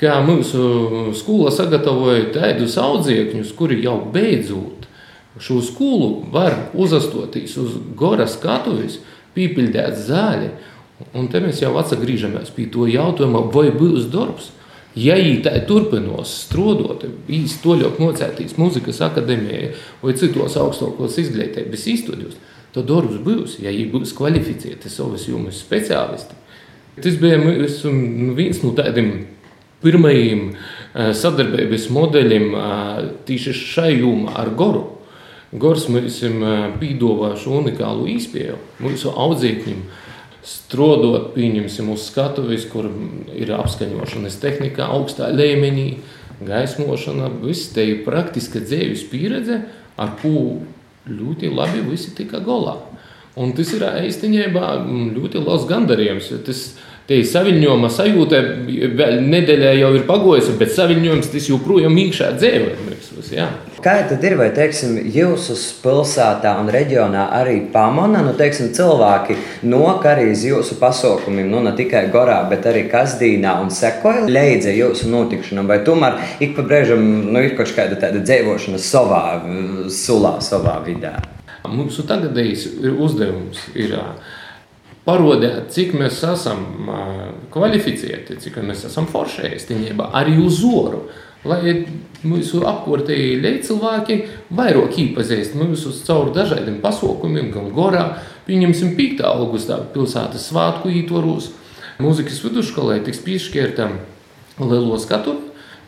ka 0.01 0.19
mūsu 0.25 1.13
skola 1.15 1.53
sagatavoja 1.53 2.33
tādus 2.35 2.75
audzēkņus, 2.81 3.53
kuri 3.55 3.79
jau 3.85 4.01
beidzot 4.11 4.89
šo 5.39 5.61
skolu 5.65 6.25
var 6.33 6.53
uzastoties 6.73 7.55
uz 7.57 7.77
goras 7.97 8.35
skatuves, 8.37 8.99
pīpildēt 9.33 9.97
zāli 9.97 10.51
Un 11.17 11.27
te 11.31 11.41
mēs 11.41 11.61
jau 11.63 11.73
atgriežamies 11.79 12.51
pie 12.53 12.67
to 12.71 12.85
jautājuma, 12.89 13.47
vai 13.53 13.69
būs 13.73 14.09
darbs. 14.13 14.51
Ja 14.93 15.15
tā 15.41 15.55
turpinās 15.65 16.31
strādāt, 16.45 17.07
īstenībā 17.25 17.63
toļāk 17.63 18.01
nocētīs 18.01 18.59
muzikas 18.61 19.01
akadēmijā 19.01 19.71
vai 20.03 20.13
citos 20.19 20.57
augstākos 20.61 21.17
izglītības 21.17 21.87
institūtos, 21.89 22.37
tad 22.75 22.85
darbs 22.91 23.17
būs, 23.25 23.57
ja 23.63 23.73
viņi 23.73 23.89
būs 23.89 24.13
kvalificēti 24.17 24.91
savas 24.93 25.25
jomas 25.25 25.63
speciālisti. 25.65 26.37
Tas 27.01 27.17
bija 27.17 27.39
nu, 27.41 28.35
viens 28.37 28.61
no 28.61 28.75
tādiem 28.77 29.25
pirmajiem 29.81 30.51
eh, 30.53 31.09
sadarbības 31.17 31.89
modeļiem 31.93 32.51
eh, 32.53 32.99
tieši 33.25 33.53
šai 33.57 33.91
jomā 33.97 34.37
ar 34.43 34.53
Goru. 34.57 34.85
Gors 35.57 35.87
mums 35.89 36.21
eh, 36.25 36.37
piedāvā 36.77 37.33
šo 37.41 37.59
unikālu 37.63 38.05
izpēju 38.13 38.59
mūsu 38.85 39.09
audzēkņiem 39.09 39.81
strādāt, 40.43 41.31
pieņemsim, 41.37 41.89
uz 41.93 42.07
skatuves, 42.09 42.67
kur 42.71 42.89
ir 43.35 43.53
apskaņošanas 43.55 44.39
tehnika 44.43 44.89
augstā 44.91 45.29
līmenī, 45.31 45.87
gaismošana. 46.43 47.29
Viss 47.43 47.71
te 47.73 47.85
ir 47.87 48.03
praktiska 48.07 48.61
dzīves 48.63 49.05
pieredze, 49.11 49.61
ar 49.97 50.15
ko 50.21 50.59
ļoti 51.07 51.51
labi 51.51 51.83
visi 51.87 52.13
tika 52.15 52.41
galā. 52.43 52.77
Un 53.39 53.55
tas 53.57 53.71
ir 53.73 53.81
īstenībā 53.81 54.75
ļoti 55.15 55.41
liels 55.41 55.63
gandarījums. 55.69 56.29
Tas, 56.45 56.65
Te 57.03 57.17
ir 57.19 57.25
saviņojuma 57.27 57.89
sajūta, 57.91 58.37
nedēļā 59.19 59.73
jau 59.75 59.89
ir 59.97 60.05
pagojusi, 60.07 60.53
bet 60.55 60.71
saviņojums 60.71 61.33
tas 61.33 61.49
joprojām 61.49 61.97
iekšā 61.99 62.29
dzīvē. 62.37 63.47
Kā 63.83 63.97
tad 64.07 64.23
ir, 64.23 64.37
vai 64.39 64.47
teiksim, 64.55 64.95
jūsu 65.11 65.57
pilsētā 65.83 66.53
un 66.61 66.71
reģionā 66.71 67.25
arī 67.35 67.57
pamana, 67.73 68.21
nu, 68.23 68.31
teiksim, 68.39 68.69
cilvēki 68.77 69.35
nok 69.67 70.07
arī 70.07 70.29
uz 70.31 70.45
jūsu 70.47 70.77
pasaukumiem, 70.79 71.49
nu, 71.51 71.59
ne 71.65 71.73
tikai 71.75 72.05
gorā, 72.13 72.39
bet 72.47 72.69
arī 72.71 72.85
kasdīnā 72.91 73.57
un 73.59 73.73
sekoja 73.75 74.23
līdzi 74.29 74.77
jūsu 74.77 75.11
notikšanām, 75.11 75.67
vai 75.67 75.81
tomēr 75.83 76.21
ik 76.39 76.55
pa 76.55 76.63
brīžam 76.69 77.03
nu, 77.27 77.43
ir 77.43 77.57
kaut 77.59 77.75
kāda 77.75 77.99
tāda 77.99 78.23
dzīvošana 78.23 78.79
savā 78.79 79.25
sulā, 79.91 80.37
savā 80.39 80.79
vidē? 80.87 81.17
Mūsu 81.67 82.07
tagadējais 82.07 82.69
uzdevums 82.95 83.59
ir 83.75 83.97
parodēt, 85.05 85.67
cik 85.75 85.93
mēs 85.99 86.21
esam 86.27 86.63
kvalificēti, 87.53 88.39
cik 88.39 88.61
mēs 88.63 88.85
esam 88.87 89.07
forši 89.09 89.53
īstenībā, 89.57 90.09
arī 90.15 90.37
uz 90.43 90.61
zoru. 90.63 91.05
Lai 91.43 91.59
mūsu 92.23 92.61
apkārtēji 92.63 93.57
cilvēki 93.67 94.15
vairāk 94.55 94.95
iepazīst 95.03 95.57
mūsu 95.59 95.91
caur 96.07 96.31
dažādiem 96.31 96.77
pasaukumiem, 96.83 97.49
gan 97.51 97.67
gorā, 97.75 98.05
pieņemsim 98.47 98.93
5. 98.95 99.25
augustā 99.27 99.81
pilsētas 99.91 100.47
svētku 100.47 100.91
ietvaros. 101.01 101.49
Mūzikas 101.99 102.39
vidusskolē 102.45 103.01
tiks 103.03 103.19
piešķirta 103.25 103.89
lielo 104.63 104.95
skatu, 105.03 105.35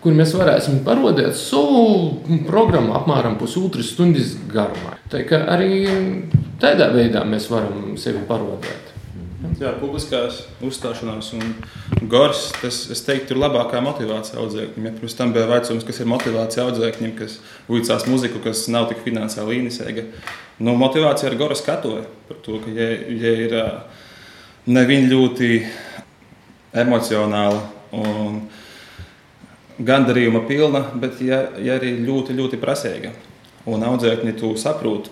kur 0.03 0.13
mēs 0.13 0.35
varēsim 0.37 0.83
parodēt 0.85 1.39
savu 1.39 2.19
programmu 2.45 2.93
apmēram 2.99 3.39
pusotras 3.39 3.93
stundas 3.95 4.35
garumā. 4.51 4.99
Tā 5.09 5.23
kā 5.25 5.39
arī 5.55 5.87
tādā 6.61 6.91
veidā 6.93 7.23
mēs 7.25 7.47
varam 7.49 7.95
sevi 7.97 8.21
parodēt. 8.27 8.84
Jā, 9.55 9.71
publiskās 9.79 10.41
uzstāšanās 10.65 11.29
un 11.37 11.53
gors, 12.11 12.49
tas, 12.59 12.81
es 12.91 13.01
teiktu, 13.05 13.35
ir 13.35 13.39
labākā 13.39 13.79
motivācija 13.83 14.39
audzēkņiem. 14.41 14.87
Ja 14.87 14.93
pirms 14.97 15.15
tam 15.15 15.31
bija 15.35 15.47
vecums, 15.49 15.85
kas 15.87 16.01
ir 16.01 16.09
motivācija 16.11 16.65
audzēkņiem, 16.65 17.13
kas 17.19 17.37
uicās 17.71 18.07
muziku, 18.09 18.41
kas 18.43 18.65
nav 18.73 18.89
tik 18.89 19.03
finansiāli 19.05 19.59
līnisēga. 19.59 20.03
Nu, 20.65 20.75
motivācija 20.79 21.29
ar 21.31 21.37
gora 21.39 21.55
skatoja 21.57 22.03
par 22.27 22.39
to, 22.43 22.59
ka, 22.63 22.73
ja, 22.75 22.89
ja 23.23 23.33
ir 23.45 23.55
nevien 24.71 25.07
ļoti 25.11 25.51
emocionāla 26.75 27.61
un 27.95 28.41
gandarījuma 29.85 30.41
pilna, 30.49 30.81
bet 30.99 31.21
ja, 31.23 31.45
ja 31.61 31.77
arī 31.79 31.93
ļoti, 32.03 32.35
ļoti 32.35 32.59
prasīga. 32.59 33.13
Un 33.71 33.83
audzēkņi 33.87 34.35
to 34.39 34.51
saprot, 34.59 35.07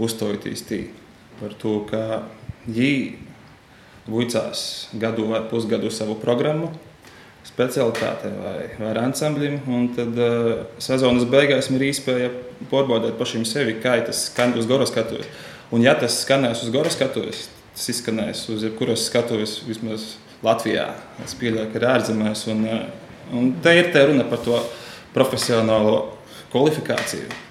uzstājoties 0.00 0.64
tī 0.68 0.84
par 1.40 1.58
to, 1.60 1.80
ka 1.90 2.22
viņi 2.68 3.29
vicās 4.10 4.88
gadu 5.00 5.28
vai 5.30 5.42
pusgadu 5.50 5.90
savu 5.94 6.16
programmu, 6.20 6.70
specialitātei 7.46 8.32
vai, 8.36 8.56
vai 8.78 8.92
ansamblim. 9.02 9.58
Tad 9.96 10.18
uh, 10.20 10.50
sezonas 10.82 11.26
beigās 11.30 11.70
ir 11.72 11.86
iespēja 11.90 12.30
pārbaudīt 12.72 13.18
pašiem 13.20 13.46
sevi, 13.48 13.78
kā 13.82 13.96
tas 14.06 14.26
skan 14.28 14.56
uz 14.58 14.68
gora 14.70 14.88
skatuves. 14.88 15.28
Un, 15.70 15.84
ja 15.86 15.94
tas 15.98 16.22
skanēs 16.24 16.64
uz 16.66 16.72
gora 16.74 16.90
skatuves, 16.90 17.46
tas 17.76 17.90
izskanēs 17.92 18.46
uz 18.50 18.64
jebkuras 18.66 19.06
skatuves 19.06 19.60
vismaz 19.68 20.14
Latvijā. 20.42 20.88
Es 21.24 21.36
pieļauju, 21.38 21.70
ka 21.70 21.78
ir 21.80 21.86
ārzemēs. 21.92 22.46
Un, 22.50 22.64
un 23.36 23.52
te 23.62 23.76
ir 23.78 23.92
te 23.94 24.02
runa 24.08 24.26
par 24.28 24.42
to 24.44 24.58
profesionālo 25.14 26.00
kvalifikāciju. 26.50 27.49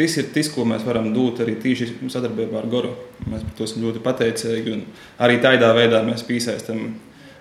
Tas 0.00 0.16
ir 0.16 0.30
tas, 0.34 0.48
ko 0.52 0.64
mēs 0.68 0.86
varam 0.86 1.10
dot 1.12 1.42
arī 1.44 1.56
tieši 1.60 1.90
sadarbībā 2.08 2.62
ar 2.62 2.68
Goru. 2.72 2.94
Mēs 3.26 3.42
par 3.44 3.56
to 3.58 3.66
esam 3.66 3.82
ļoti 3.84 4.00
pateicīgi. 4.04 4.78
Arī 5.20 5.40
tādā 5.42 5.74
veidā 5.76 6.00
mēs 6.06 6.24
piesaistām 6.28 6.94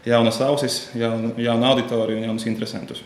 jaunas 0.08 0.42
ausis, 0.44 0.82
jaunu, 0.98 1.36
jaunu 1.40 1.70
auditoriju 1.72 2.20
un 2.20 2.28
jaunus 2.28 2.48
interesantus. 2.50 3.06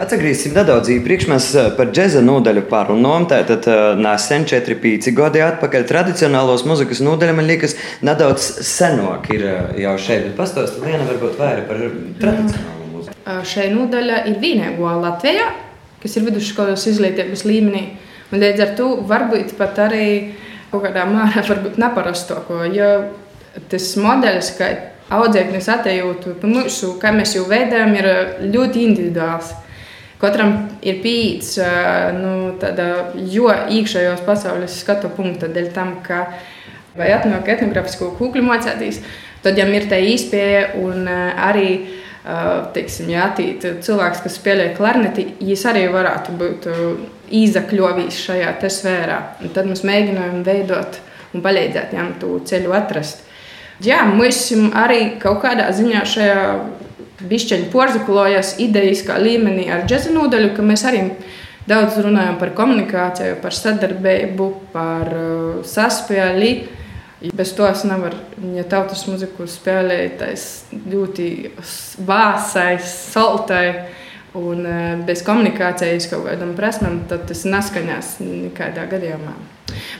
Atgriezīsim 0.00 0.54
nedaudz 0.56 0.88
īpriekš. 0.94 1.26
Mēs 1.28 1.46
par 1.76 1.90
džēza 1.92 2.22
nodaļu 2.24 2.62
pārunājām. 2.70 3.26
Tātad 3.28 3.66
nesen 4.00 4.46
4-5 4.48 5.10
gadi 5.18 5.42
atpakaļ 5.44 5.84
tradicionālos 5.90 6.64
muzikas 6.68 7.02
nodaļu, 7.04 7.34
man 7.36 7.50
liekas, 7.50 7.76
nedaudz 8.06 8.46
senāk 8.64 9.28
ir 9.36 9.44
jau 9.82 9.96
šeit. 10.00 10.30
Pastāstiet, 10.38 10.80
viena 10.86 11.04
varbūt 11.10 11.36
vairāk 11.40 11.68
par 11.68 11.82
tradicionālo 12.22 12.88
muziku. 12.94 13.18
Šai 13.52 13.68
nodaļa 13.74 14.22
ir 14.30 14.40
vienīgā 14.42 14.94
Latvijā, 15.02 15.50
kas 16.02 16.16
ir 16.16 16.26
vidusskolas 16.30 16.88
izglītības 16.90 17.44
līmenī. 17.46 17.84
Un 18.32 18.40
līdz 18.40 18.64
ar 18.64 18.72
to 18.78 18.88
varbūt 19.08 19.56
pat 19.58 19.78
arī 19.88 20.06
kaut 20.70 20.86
kādā 20.86 21.04
mērā 21.08 21.44
neparastoko. 21.82 22.62
Jo 22.72 22.92
tas 23.68 23.90
modelis, 24.00 24.54
kā 24.56 24.70
audzēknis 25.12 25.68
atejūtu 25.68 26.38
mūsu, 26.48 26.94
kā 27.00 27.12
mēs 27.12 27.36
jau 27.36 27.44
veidojam, 27.50 27.92
ir 27.98 28.08
ļoti 28.54 28.86
individuāls. 28.88 29.52
Katram 30.22 30.54
ir 30.86 31.00
pieejams 31.02 31.56
nu, 32.14 32.34
tāda 32.62 32.86
jo 33.26 33.50
iekšējos 33.50 34.22
pasaules 34.24 34.76
skatu 34.84 35.10
punkta 35.12 35.50
dēļ 35.50 35.72
tam, 35.74 35.96
ka 36.06 36.28
vai 36.96 37.10
atnāk 37.10 37.50
etnogrāfisko 37.56 38.12
kūkļu 38.20 38.44
mocētīs, 38.46 39.00
tad 39.42 39.58
viņam 39.58 39.74
ir 39.74 39.88
tā 39.90 39.98
īspēja 40.12 40.62
un 40.78 41.10
arī 41.10 41.72
teiksim, 42.76 43.10
jā, 43.10 43.26
tīt, 43.34 43.66
cilvēks, 43.82 44.22
kas 44.22 44.38
spēlē 44.38 44.68
klarneti, 44.76 45.26
viņš 45.42 45.64
arī 45.72 45.88
varētu 45.90 46.36
būt 46.38 46.68
izakļovījis 47.32 48.20
šajā 48.26 48.52
sfērā. 48.68 49.18
Un 49.42 49.52
tad 49.54 49.68
mēs 49.70 49.84
mēģinājām 49.88 50.42
veidot 50.46 51.00
un 51.32 51.44
palīdzēt 51.44 51.94
viņam 51.94 52.14
to 52.20 52.38
ceļu 52.48 52.74
atrast. 52.76 53.24
Jā, 53.82 54.02
mēs 54.06 54.44
arī 54.78 55.16
kaut 55.22 55.40
kādā 55.42 55.70
ziņā 55.74 56.04
šajā 56.06 56.42
bišķiņu 57.28 57.70
porzakulojas 57.72 58.56
idejas 58.62 59.04
līmenī 59.22 59.68
ar 59.72 59.86
džēza 59.88 60.12
nodaļu, 60.14 60.52
ka 60.56 60.66
mēs 60.66 60.84
arī 60.88 61.06
daudz 61.68 61.98
runājam 62.02 62.38
par 62.40 62.52
komunikāciju, 62.58 63.38
par 63.42 63.54
sadarbību, 63.56 64.48
par 64.74 65.10
uh, 65.14 65.64
saspēli. 65.66 66.52
Bez 67.22 67.52
to 67.54 67.68
es 67.68 67.84
nevaru, 67.86 68.18
ja 68.56 68.64
tautas 68.66 69.04
muziku 69.06 69.46
spēlēju, 69.46 70.14
tas 70.18 70.46
ļoti 70.90 71.26
vāsais, 72.02 72.88
saltai 73.12 73.66
un 74.38 74.64
uh, 74.64 75.04
bez 75.06 75.22
komunikācijas 75.26 76.08
kaut 76.10 76.26
kādam 76.28 76.54
prasmēm, 76.56 77.02
tad 77.10 77.26
tas 77.28 77.44
neskaņās 77.48 78.14
nekādā 78.24 78.86
gadījumā. 78.90 79.34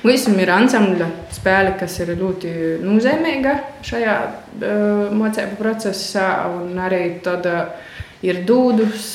Mums 0.03 0.27
ir 0.29 0.53
ansambļa 0.53 1.09
spēle, 1.33 1.75
kas 1.81 1.99
ir 2.03 2.15
ļoti 2.19 2.53
nozīmīga 2.85 3.57
šajā 3.87 4.17
uh, 4.27 5.15
mocību 5.17 5.59
procesā, 5.61 6.29
un 6.53 6.79
arī 6.81 7.05
tad 7.25 7.49
uh, 7.49 7.91
ir 8.25 8.45
dūdus. 8.49 9.09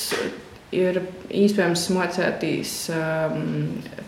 Ir 0.75 0.97
iespējams 1.32 1.86
mocēties 1.95 2.71
um, 2.91 3.38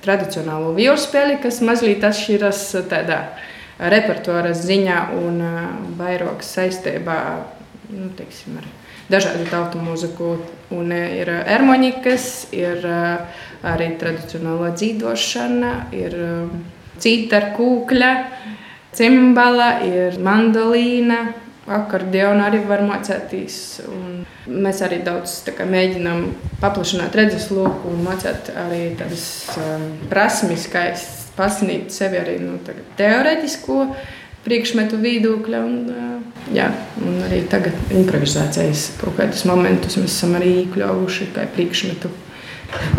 tradicionālo 0.03 0.73
vīru 0.75 0.97
spēli, 0.99 1.37
kas 1.39 1.61
mazliet 1.63 2.03
atšķiras 2.03 2.65
tādā 2.91 3.21
repertuāra 3.79 4.51
ziņā 4.51 4.97
un 5.15 5.39
uh, 5.39 5.61
vairāk 5.95 6.43
saistībā 6.43 7.19
nu, 7.93 8.09
teiksim, 8.17 8.59
ar 8.59 8.67
dažādu 9.07 9.47
tautu 9.47 9.79
mūziku. 9.79 10.33
Un 10.75 10.91
ir 10.93 11.31
harmonikas, 11.47 12.47
ir 12.53 12.83
uh, 12.85 13.39
arī 13.65 13.89
tradicionālā 13.97 14.69
dzīvošana, 14.77 15.71
ir 15.97 16.15
um, 16.21 16.51
cita 17.01 17.41
kūkļa, 17.55 18.09
cimbala, 18.95 19.79
ir 19.87 20.19
mandolīna. 20.23 21.23
Akordeonu 21.69 22.41
arī 22.41 22.63
var 22.65 22.81
mācīties. 22.81 23.55
Mēs 24.49 24.79
arī 24.81 25.03
daudz 25.05 25.35
kā, 25.53 25.67
mēģinām 25.69 26.23
paplašināt 26.63 27.13
redzesloku 27.17 27.91
un 27.91 27.99
mācīt 28.07 28.49
arī 28.57 28.87
tādas 28.97 29.25
um, 29.61 29.83
prasmes, 30.09 30.65
kā 30.71 30.87
pasniegt 31.37 31.93
sevi 31.93 32.17
arī 32.19 32.39
nu, 32.41 32.57
teorētisko 32.97 33.83
priekšmetu 34.45 34.99
viedokļa. 35.01 35.61
Un, 35.65 35.77
jā, 36.55 36.69
un 37.03 37.19
arī 37.27 37.43
tagad 37.51 37.93
improvizācijas 37.93 38.89
kaut 39.01 39.17
kādus 39.19 39.45
momentus 39.49 39.99
mēs 39.99 40.15
esam 40.15 40.37
arī 40.39 40.55
iekļāvuši 40.63 41.31
kā 41.35 41.47
priekšmetu. 41.55 42.11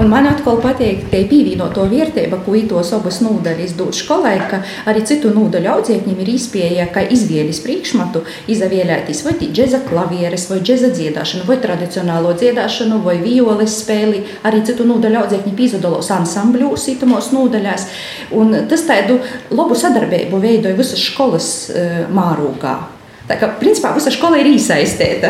Un 0.01 0.09
man 0.11 0.27
atkal 0.27 0.59
patīk 0.63 1.05
te 1.13 1.21
pievienoto 1.31 1.85
vērtību, 1.91 2.41
ko 2.45 2.55
itos 2.59 2.93
abas 2.97 3.21
nodaļas 3.25 3.75
dod 3.79 3.95
skolai, 3.97 4.37
ka 4.51 4.63
arī 4.91 5.05
citu 5.07 5.33
nodaļu 5.35 5.71
audzēkņiem 5.75 6.23
ir 6.25 6.33
izpēja, 6.35 6.87
ka 6.95 7.05
izvēlis 7.17 7.63
priekšmatu, 7.65 8.25
izvēlēties 8.51 9.25
vai 9.27 9.35
džeza 9.41 9.83
klavieres, 9.87 10.49
vai 10.51 10.61
džeza 10.65 10.93
dziedāšanu, 10.97 11.47
vai 11.49 11.59
tradicionālo 11.63 12.35
dziedāšanu, 12.39 13.01
vai 13.07 13.19
violes 13.23 13.81
spēli. 13.83 14.25
Arī 14.49 14.63
citu 14.67 14.87
nodaļu 14.89 15.25
audzēkņi 15.25 15.57
pīzodalos 15.59 16.11
ansambļos, 16.19 16.89
itumos 16.95 17.33
nodaļās. 17.37 17.91
Un 18.37 18.57
tas 18.71 18.87
tādu 18.89 19.21
labu 19.55 19.79
sadarbību 19.79 20.41
veidoja 20.43 20.79
visas 20.79 21.05
skolas 21.11 21.53
uh, 21.71 22.03
mārūgā. 22.15 23.00
Tā 23.31 23.37
kā 23.39 23.47
principā 23.61 23.93
visa 23.95 24.11
skola 24.11 24.41
ir 24.41 24.49
iesaistīta. 24.51 25.29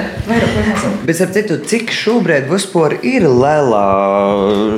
Bet 1.05 1.19
ar 1.21 1.33
citu, 1.35 1.59
cik 1.69 1.91
šobrīd 1.93 2.47
vispār 2.49 2.95
ir 3.05 3.27
liela 3.29 3.83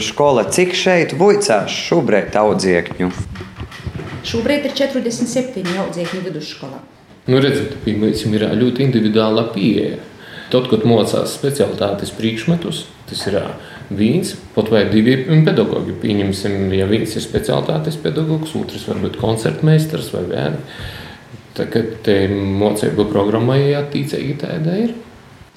skola, 0.03 0.43
cik 0.51 0.75
šeit 0.75 1.15
vicās 1.21 1.71
šobrīd 1.71 2.35
audziekņu? 2.41 3.13
Šobrīd 4.27 4.67
ir 4.67 4.75
47 4.75 5.63
audziekņu 5.85 6.23
vidusskolā. 6.25 6.81
Nu, 7.31 7.39
redziet, 7.39 7.77
mums 7.87 8.25
ir 8.27 8.45
ļoti 8.59 8.89
individuāla 8.89 9.45
pieeja. 9.55 10.01
Tad, 10.51 10.67
kad 10.73 10.83
mocās 10.85 11.37
specialitātes 11.37 12.11
priekšmetus, 12.17 12.83
tas 13.09 13.23
ir 13.31 13.39
viens, 13.95 14.35
pat 14.57 14.73
vai 14.75 14.83
divi 14.91 15.15
pedagogi. 15.47 15.95
Pieņemsim, 16.03 16.67
ja 16.75 16.91
viens 16.91 17.15
ir 17.15 17.23
specialitātes 17.23 18.03
pedagogs, 18.03 18.57
otrs 18.59 18.89
varbūt 18.91 19.21
koncertmeistars 19.23 20.11
vai 20.17 20.25
vēl. 20.35 20.59
Tagad 21.57 22.09
mocību 22.33 23.09
programmai 23.13 23.75
attīcīgi 23.77 24.39
tāda 24.41 24.77
ir. 24.87 24.95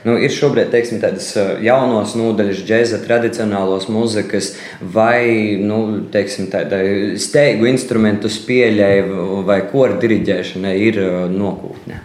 Nu, 0.06 0.20
ir 0.22 0.30
šobrīd 0.30 0.70
teiksim, 0.70 1.00
tādas 1.02 1.32
jaunas 1.66 2.12
nodaļas, 2.14 2.60
džēza, 2.68 3.00
tradicionālās 3.08 3.88
mūzikas, 3.90 4.52
vai 4.94 5.56
nu, 5.58 5.80
teiksim, 6.14 6.52
tāda 6.54 6.78
steigu 7.18 7.66
instrumentu 7.72 8.30
spēļai 8.30 8.92
vai 9.48 9.64
kora 9.72 9.98
diriģēšanai 10.04 10.76
ir 10.92 11.00
nokūtne. 11.34 11.98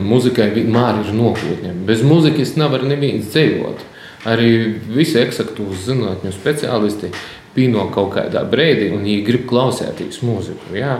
Mūzikai 0.00 0.48
vienmēr 0.56 1.04
ir 1.04 1.14
nokūtne. 1.14 1.76
Bez 1.86 2.02
mūzikas 2.02 2.56
nevar 2.58 2.82
neviens 2.88 3.30
dzīvot. 3.30 3.86
Arī 4.26 4.50
visi 4.90 5.20
eksaktīvas 5.22 5.86
zinātņu 5.86 6.34
speciālisti 6.34 7.12
pīno 7.54 7.86
kaut 7.94 8.10
kādā 8.16 8.42
brīdī, 8.50 8.90
un 8.90 9.06
viņi 9.06 9.22
grib 9.28 9.46
klausēties 9.50 10.18
mūziku. 10.26 10.74
Jā. 10.74 10.98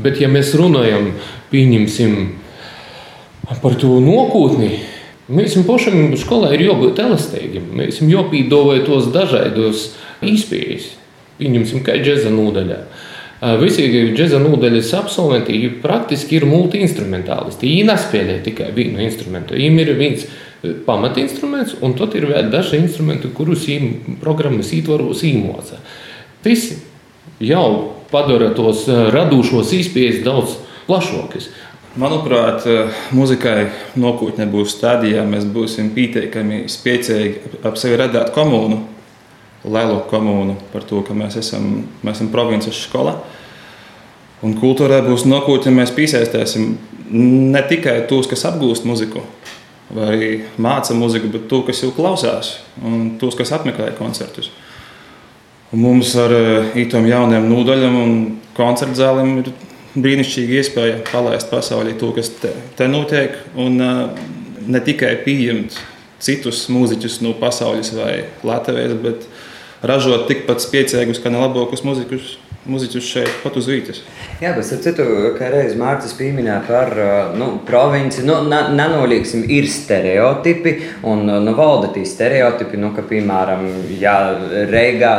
Bet, 0.00 0.20
ja 0.22 0.28
mēs 0.32 0.54
runājam 0.56 1.10
par 3.60 3.74
to 3.76 3.98
nākotni, 4.00 4.78
mēs 5.28 5.58
pašam 5.68 6.14
skolā 6.16 6.54
ir 6.56 6.68
jābūt 6.70 7.02
elastīgiem. 7.02 7.68
Mēs 7.76 7.98
esam 7.98 8.08
jāpīdāvā 8.12 8.80
tos 8.86 9.10
dažādos 9.12 9.90
izpējas. 10.24 10.94
Pieņemsim, 11.40 11.82
kā 11.84 11.98
džēza 12.00 12.32
nodaļā. 12.32 12.78
Visi 13.58 13.88
džēza 14.14 14.38
nodaļas 14.38 14.92
absolventi 14.94 15.58
praktiski 15.82 16.38
ir 16.38 16.46
multi-instrumentālisti. 16.46 17.66
Viņi 17.66 17.86
nespēlē 17.88 18.38
tikai 18.44 18.70
vienu 18.76 19.02
instrumentu. 19.02 19.56
Viņiem 19.58 19.80
ir 19.82 19.94
viens 19.98 20.28
pamatinstruments, 20.86 21.74
un 21.82 21.96
tad 21.98 22.14
ir 22.14 22.28
vēl 22.30 22.52
daži 22.52 22.78
instrumenti, 22.78 23.32
kurus 23.34 23.66
viņi 23.66 24.16
programmas 24.22 24.70
ietvaros 24.76 25.24
īmoca. 25.26 25.80
Visi 26.46 26.78
jau 27.42 27.66
padara 28.12 28.52
tos 28.56 28.86
radošos 28.86 29.72
izpējas 29.80 30.22
daudz 30.26 30.56
plašākus. 30.86 31.50
Manuprāt, 31.92 32.64
muzikai 33.12 33.66
nākotnē 34.00 34.46
būs 34.48 34.78
tāda, 34.80 35.10
ja 35.10 35.26
mēs 35.28 35.44
būsim 35.44 35.90
pietiekami 35.92 36.62
spēcīgi 36.72 37.58
ap 37.68 37.76
sevi 37.76 37.98
radīt 38.00 38.32
komunu, 38.32 38.78
lielu 39.68 39.98
komunu 40.08 40.56
par 40.72 40.86
to, 40.88 41.02
ka 41.04 41.12
mēs 41.16 41.36
esam, 41.42 41.82
mēs 42.00 42.16
esam 42.16 42.32
provinces 42.32 42.80
skola. 42.86 43.18
Un 44.42 44.56
kultūrā 44.58 45.02
būs 45.04 45.26
nākotnē, 45.28 45.68
ja 45.68 45.78
mēs 45.82 45.92
piesaistīsim 45.94 46.72
ne 47.12 47.62
tikai 47.68 48.00
tos, 48.08 48.26
kas 48.30 48.46
apgūst 48.48 48.88
muziku, 48.88 49.22
vai 49.92 50.42
māca 50.56 50.96
muziku, 50.96 51.28
bet 51.34 51.44
tos, 51.50 51.66
kas 51.68 51.84
jau 51.84 51.92
klausās, 51.94 52.56
un 52.80 53.18
tos, 53.20 53.36
kas 53.38 53.52
apmeklē 53.52 53.92
koncertus. 53.98 54.48
Mums 55.72 56.10
ar 56.20 56.32
īetām 56.76 57.06
jauniem 57.08 57.46
nodaļām 57.48 57.94
un 57.96 58.16
koncertu 58.56 58.98
zālēm 58.98 59.38
ir 59.40 59.46
brīnišķīga 59.96 60.58
iespēja 60.60 60.98
palaist 61.08 61.48
pasaulē 61.48 61.94
to, 62.00 62.10
kas 62.16 62.28
te, 62.42 62.50
te 62.76 62.88
notiek, 62.88 63.38
un 63.56 63.80
ne 63.80 64.82
tikai 64.84 65.14
pieņemt 65.24 65.78
citus 66.22 66.66
mūziķus 66.72 67.22
no 67.24 67.32
pasaules 67.40 67.92
vai 67.96 68.12
Latvijas, 68.46 68.94
bet 69.00 69.26
ražot 69.82 70.28
tikpat 70.28 70.60
spēcīgus, 70.62 71.22
kā 71.24 71.32
nelabākus 71.32 71.84
mūziķus 71.88 72.36
muziķus 72.62 73.06
šeit, 73.06 73.30
pat 73.42 73.56
uz 73.58 73.66
vītas. 73.66 74.02
Jā, 74.42 74.52
bet 74.54 74.68
ar 74.74 74.80
citu, 74.84 75.04
kā 75.34 75.48
reiz 75.50 75.74
Mārcis 75.78 76.14
pieminēja 76.18 76.60
par 76.68 76.92
nu, 77.38 77.48
provinci, 77.66 78.22
nu, 78.26 78.36
nenolīgsim, 78.46 79.44
ir 79.50 79.66
stereotipi, 79.70 80.76
un 81.10 81.26
nu, 81.26 81.54
valda 81.58 81.90
tī 81.94 82.04
stereotipi, 82.06 82.78
nu, 82.78 82.92
ka, 82.94 83.02
piemēram, 83.08 83.66
jā, 83.98 84.14
Reigā 84.70 85.12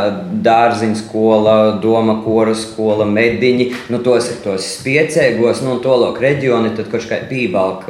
dārziņa 0.43 0.99
skola, 1.01 1.55
doma 1.83 2.17
kora 2.23 2.55
skola, 2.55 3.07
mediņi, 3.09 3.67
nu, 3.91 3.99
tos 4.05 4.31
ir 4.31 4.39
tos 4.45 4.69
spiecēgos, 4.77 5.65
nu, 5.65 5.75
un 5.75 5.83
tolok 5.83 6.21
reģioni, 6.23 6.71
tad 6.77 6.87
kaut 6.93 7.09
kā 7.11 7.19
pībalk 7.27 7.89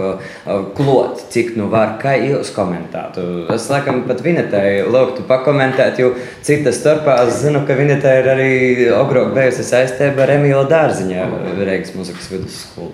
klot, 0.78 1.28
cik 1.34 1.54
nu 1.60 1.70
var, 1.74 2.00
kā 2.02 2.16
jūs 2.18 2.50
komentētu. 2.58 3.28
Es, 3.54 3.70
laikam, 3.70 4.02
pat 4.10 4.26
Vinetēji 4.26 4.88
lūgtu 4.90 5.28
pakomentēt, 5.30 6.02
jo 6.02 6.14
citas 6.46 6.82
starpā 6.82 7.20
es 7.28 7.42
zinu, 7.44 7.66
ka 7.68 7.78
Vinetēji 7.78 8.24
ir 8.24 8.34
arī 8.34 8.52
ogrok 8.98 9.34
bijusi 9.44 9.66
saistība 9.68 10.24
ar 10.26 10.38
Emīlu 10.40 10.64
Dārziņa 10.72 11.26
Reigas 11.64 11.96
muzikas 11.98 12.32
vidusskolu. 12.32 12.94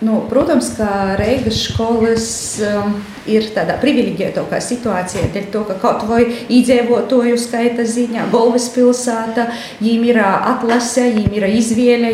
Nu, 0.00 0.26
protams, 0.28 0.74
ka 0.76 1.16
Reigas 1.16 1.56
skolas 1.70 2.26
um, 2.60 2.98
ir 3.24 3.46
tādā 3.54 3.78
privileģētākā 3.80 4.58
situācijā, 4.60 5.30
dēļ 5.32 5.46
to, 5.54 5.62
ka 5.70 5.76
kaut 5.80 6.02
vai 6.04 6.18
iedzīvotāju 6.52 7.38
skaita 7.40 7.86
ziņā, 7.88 8.26
galvaspilsēta, 8.34 9.46
viņiem 9.80 10.04
ir 10.10 10.20
atlase, 10.20 11.06
viņiem 11.16 11.38
ir 11.38 11.48
izvēle, 11.48 12.12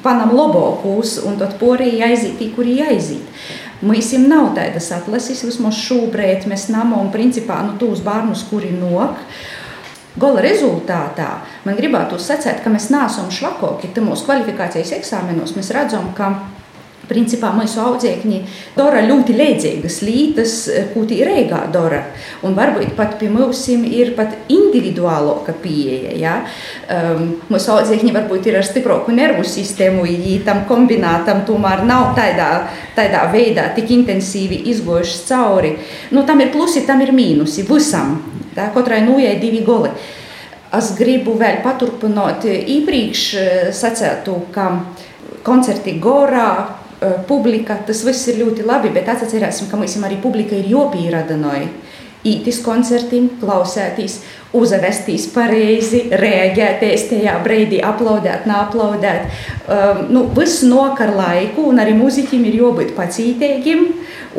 panam 0.00 0.32
labākos, 0.32 1.18
un 1.28 1.36
tad 1.42 1.58
porī 1.60 1.92
aiziet, 2.08 2.40
kur 2.56 2.72
aiziet. 2.72 3.28
Mums 3.84 4.14
nav 4.24 4.54
tādas 4.56 4.88
atlases, 4.96 5.44
vismaz 5.44 5.76
šobrīd 5.84 6.46
mēs 6.48 6.70
namā 6.72 7.02
un 7.04 7.12
principā 7.12 7.60
nu, 7.66 7.76
tos 7.76 8.00
bērnus, 8.06 8.46
kuri 8.48 8.72
nok. 8.72 9.20
Gala 10.14 10.42
rezultātā 10.44 11.28
man 11.66 11.78
gribētu 11.78 12.20
sacīt, 12.22 12.60
ka 12.62 12.70
mēs 12.70 12.86
neesam 12.94 13.32
švakoki. 13.34 13.90
Mūsu 14.04 14.28
kvalifikācijas 14.28 14.92
eksāmenos 15.00 15.56
mēs 15.56 15.72
redzam, 15.74 16.12
ka 16.14 16.30
Principā 17.08 17.50
mūsu 17.52 17.80
audzēkņi 17.82 18.38
dara 18.76 19.02
ļoti 19.04 19.34
līdzīgas 19.36 19.98
lietas, 20.06 20.54
ko 20.94 21.04
tī 21.08 21.20
Reigā 21.26 21.64
dara. 21.72 22.00
Un 22.46 22.56
varbūt 22.56 22.94
pat 22.96 23.18
pie 23.20 23.28
mums 23.32 23.60
ir 23.68 24.14
pat 24.16 24.34
individuālāka 24.52 25.54
pieeja. 25.60 26.14
Ja? 26.16 26.34
Um, 26.88 27.34
mūsu 27.52 27.74
audzēkņi 27.74 28.14
varbūt 28.14 28.48
ir 28.48 28.58
ar 28.60 28.66
stiprāku 28.66 29.12
nervu 29.14 29.44
sistēmu, 29.48 30.06
ja 30.08 30.40
tam 30.46 30.64
kombinātam 30.68 31.44
tomēr 31.48 31.84
nav 31.88 32.12
tādā, 32.16 32.50
tādā 32.96 33.26
veidā 33.32 33.68
tik 33.76 33.92
intensīvi 33.94 34.62
izgojuši 34.72 35.22
cauri. 35.28 35.74
Nu, 36.14 36.24
tam 36.24 36.40
ir 36.40 36.52
plusi, 36.54 36.86
tam 36.86 37.04
ir 37.04 37.12
mīnusi 37.14 37.66
visam. 37.68 38.18
Tā, 38.54 38.70
katrai 38.74 39.02
nūjai 39.04 39.34
divi 39.42 39.64
goli. 39.66 39.90
Es 40.74 40.92
gribu 40.98 41.36
vēl 41.38 41.60
paturpināt 41.62 42.46
iepriekš 42.48 43.24
sacētu, 43.76 44.38
ka 44.54 44.70
koncerti 45.46 45.98
Gorā 46.02 46.48
publika, 47.28 47.76
tas 47.86 48.04
viss 48.06 48.28
ir 48.32 48.40
ļoti 48.42 48.66
labi, 48.66 48.92
bet 48.94 49.10
atcerēsim, 49.12 49.70
ka 49.70 49.80
mums 49.80 49.96
arī 50.02 50.20
publika 50.22 50.56
ir 50.58 50.70
jopīradanoja. 50.72 51.68
Ītis 52.24 52.62
koncertim, 52.64 53.26
klausēties, 53.36 54.14
uzvestīs 54.56 55.26
pareizi, 55.34 56.06
reaģēties 56.16 57.08
tajā 57.10 57.34
brīdī, 57.44 57.82
aplaudēt, 57.84 58.46
neaplaudēt. 58.48 59.26
Um, 59.68 60.00
nu, 60.08 60.22
viss 60.32 60.64
nokar 60.64 61.12
laiku, 61.12 61.66
un 61.68 61.82
arī 61.84 61.92
muziķim 61.98 62.46
ir 62.48 62.56
jābūt 62.62 62.94
pacītīgiem. 62.96 63.84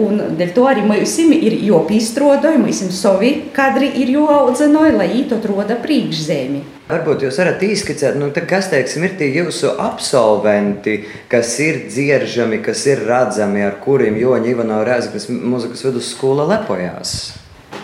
Un 0.02 0.24
dēļ 0.40 0.56
to 0.58 0.66
arī 0.68 0.82
mums 0.88 1.18
ir 1.22 1.60
jāpīstrodoja, 1.70 2.58
mums 2.64 2.82
savi 2.98 3.36
kadri 3.54 3.94
ir 4.02 4.16
jāaudzinoja, 4.18 4.98
lai 5.04 5.12
īto 5.22 5.38
roda 5.46 5.78
priekšzemi. 5.86 6.75
Varbūt 6.86 7.24
jūs 7.26 7.38
varat 7.42 7.64
izskicēt, 7.66 8.18
nu, 8.22 8.28
kas 8.46 8.68
teiksim, 8.70 9.08
ir 9.08 9.16
tie 9.18 9.32
jūsu 9.34 9.72
absolventi, 9.82 11.00
kas 11.32 11.56
ir 11.66 11.80
dzieržami, 11.90 12.60
kas 12.62 12.84
ir 12.86 13.02
redzami, 13.08 13.64
ar 13.66 13.80
kuriem 13.82 14.20
Joņa 14.22 14.52
Ivanova 14.52 14.84
Rēzaknes 14.86 15.26
muzikas 15.34 15.82
vidusskola 15.88 16.46
lepojās. 16.52 17.16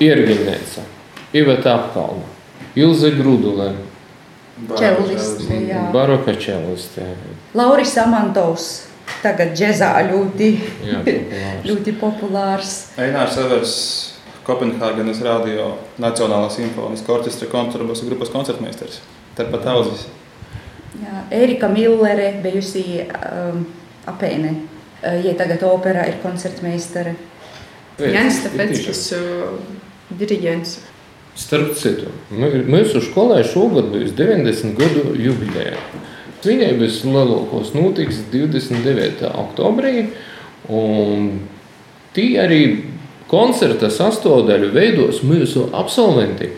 Iergiņnēca, 0.02 0.84
Iveta 1.34 1.74
Apkalna, 1.80 2.30
Ilze 2.78 3.10
Grudulē, 3.18 3.72
Čeliste, 4.78 5.58
jā. 5.66 5.88
Baroka 5.90 6.36
čeliste. 6.38 7.02
Lauris 7.58 7.96
Amantovs, 7.98 8.68
tagad 9.24 9.56
džezā 9.58 9.90
ļoti, 10.12 10.50
Jā, 10.86 11.00
populārs. 11.08 11.66
ļoti 11.66 11.94
populārs. 11.98 12.74
Einārs 13.02 13.40
Evers, 13.42 13.74
Kopenhāgenes 14.52 15.22
radio 15.24 15.70
Nacionālā 16.02 16.50
simfoniskā 16.52 17.14
orķestra 17.16 17.48
kontrabasu 17.52 18.10
grupas 18.10 18.32
koncertmeistars. 18.34 19.00
Tāpat 19.38 19.68
audzis. 19.72 20.10
Jā, 21.00 21.22
Erika 21.32 21.70
Millere, 21.72 22.34
bijusi 22.44 23.06
um, 23.08 23.64
apēne. 24.12 24.58
Ja 25.24 25.32
tagad 25.40 25.64
operā 25.66 26.04
ir 26.12 26.20
koncertmeistare. 26.22 27.16
Jānis 28.02 28.42
Stepeckis, 28.42 29.06
diriģents. 30.20 30.76
Starp 31.40 31.72
citu, 31.80 32.12
mūsu 32.30 33.00
skolai 33.06 33.40
šogad 33.48 33.88
būs 33.94 34.12
90 34.18 34.76
gadu 34.78 35.16
jubileja. 35.16 35.80
Viņai 36.44 36.74
būs 36.76 37.02
lielākos 37.08 37.72
notiks 37.78 38.20
29. 38.34 39.30
oktobrī, 39.46 40.10
un 40.68 41.30
tie 42.18 42.34
arī 42.44 42.62
koncerta 43.32 43.90
sastāvdaļu 43.92 44.72
veidos 44.76 45.24
mūsu 45.24 45.70
absolventi. 45.78 46.52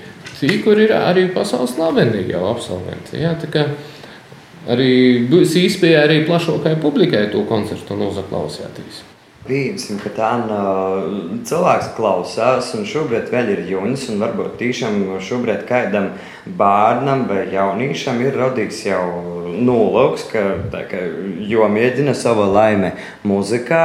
Tie, 0.43 0.57
kur 0.59 0.75
ir 0.81 0.91
arī 0.91 1.29
pasaules 1.31 1.71
slaveni 1.77 2.25
jau 2.27 2.41
absolventi. 2.49 3.21
Jā, 3.21 3.31
kā 3.53 3.69
arī 4.67 5.23
būs 5.31 5.55
iespēja 5.62 6.03
arī 6.03 6.23
plašākai 6.27 6.75
publikai 6.83 7.29
to 7.31 7.45
koncertu 7.47 7.95
nozaklausīties. 7.95 9.03
Pieņemsim, 9.43 9.97
ka 9.99 10.09
tā 10.15 10.29
nav 10.39 11.07
cilvēks, 11.43 11.88
kas 11.89 11.95
klausās, 11.97 12.69
un 12.77 12.86
šobrīd 12.88 13.27
vēl 13.31 13.49
ir 13.51 13.62
jūnis, 13.67 14.05
un 14.12 14.21
varbūt 14.23 14.53
tiešām 14.62 15.01
šobrīd 15.19 15.65
kādam 15.67 16.13
bērnam 16.59 17.25
vai 17.27 17.41
jauniešam 17.51 18.21
ir 18.23 18.39
radīts 18.39 18.86
jau 18.88 19.03
nolūks, 19.67 20.29
ka, 20.31 20.45
ka 20.88 21.01
jo 21.43 21.67
mēģina 21.67 22.15
savu 22.15 22.47
laimi 22.55 22.93
muzikā. 23.27 23.83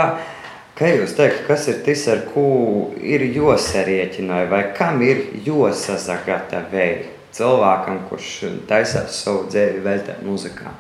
Kā 0.79 0.93
jūs 0.95 1.17
teiktu, 1.19 1.41
kas 1.49 1.65
ir 1.73 1.81
tas, 1.83 2.05
ar 2.07 2.21
ko 2.31 2.43
ir 3.03 3.25
jāsarēķina, 3.35 4.45
vai 4.47 4.61
kam 4.77 5.01
ir 5.03 5.25
jāsagatavē 5.43 6.85
cilvēkam, 7.35 8.05
kurš 8.07 8.29
taisās 8.71 9.19
savu 9.25 9.49
dzīvi 9.51 9.83
veltīt 9.83 10.23
muzikā? 10.23 10.71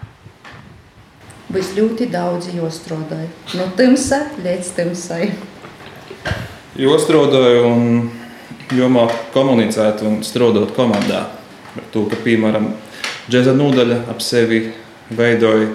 Būs 1.50 1.72
ļoti 1.74 2.06
daudz 2.14 2.46
jāstrādāja. 2.54 3.26
No 3.58 3.66
tumsa 3.74 4.20
līdz 4.44 4.70
tumsai. 4.78 5.32
Jo 6.78 6.94
strādāju 7.02 7.66
un 7.66 7.84
jomā 8.78 9.08
komunicēt 9.34 10.06
un 10.06 10.20
strādāt 10.22 10.78
komandā. 10.78 11.24
Ar 11.74 11.88
to, 11.90 12.06
ka, 12.06 12.22
piemēram, 12.22 12.70
džēza 13.26 13.58
nodaļa 13.58 14.04
ap 14.14 14.22
sevi 14.22 14.68
veidoja 15.10 15.72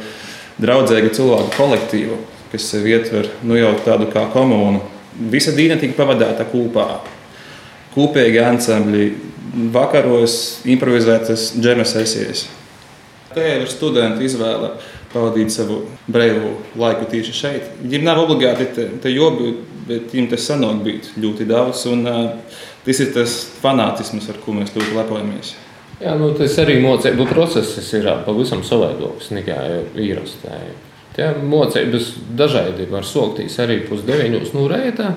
draudzīgu 0.64 1.12
cilvēku 1.18 1.58
kolektīvu, 1.58 2.24
kas 2.54 2.70
sev 2.70 2.86
ietver 2.88 3.32
nu, 3.42 3.58
jau 3.58 3.74
tādu 3.86 4.08
kā 4.14 4.28
komunu. 4.34 4.84
Visa 5.34 5.54
diena 5.54 5.80
tika 5.82 5.98
pavadīta 5.98 6.46
kopā. 6.50 6.88
Kopīgi 7.94 8.42
ansambļi, 8.42 9.08
vakaros 9.74 10.36
improvizētas 10.70 11.52
džēma 11.58 11.86
sesijas. 11.86 12.48
Te 13.34 13.42
jau 13.42 13.64
ir 13.64 13.70
studenti 13.70 14.28
izvēle 14.30 14.76
pavadīt 15.14 15.54
savu 15.54 15.84
brīvu 16.10 16.54
laiku 16.78 17.10
tieši 17.10 17.34
šeit. 17.38 17.74
Viņiem 17.82 18.06
nav 18.06 18.22
obligāti 18.24 18.70
te, 18.76 18.88
te 19.02 19.14
jobi, 19.14 19.56
bet 19.90 20.14
viņiem 20.14 20.30
tas 20.32 20.48
sanāk 20.50 20.82
būt 20.86 21.12
ļoti 21.22 21.50
daudz. 21.50 21.86
Un, 21.90 22.08
uh, 22.10 22.64
tas 22.86 23.02
ir 23.02 23.14
tas 23.16 23.36
fanātisms, 23.62 24.30
ar 24.30 24.42
ko 24.46 24.56
mēs 24.58 24.74
ļoti 24.78 24.98
lepojamies. 24.98 25.54
Jā, 26.02 26.16
nu, 26.20 26.32
tas 26.38 26.58
arī 26.62 26.80
mocību 26.84 27.28
process 27.30 27.94
ir 27.96 28.10
pavisam 28.26 28.64
savādāks 28.66 29.30
nekā 29.34 29.60
īrastā. 30.02 30.58
Tie 31.14 31.30
mocības 31.46 32.14
dažādi 32.38 32.88
var 32.90 33.06
soktīs 33.06 33.60
arī 33.62 33.84
pusdeviņos 33.88 34.54
no 34.56 34.68
rētā. 34.72 35.14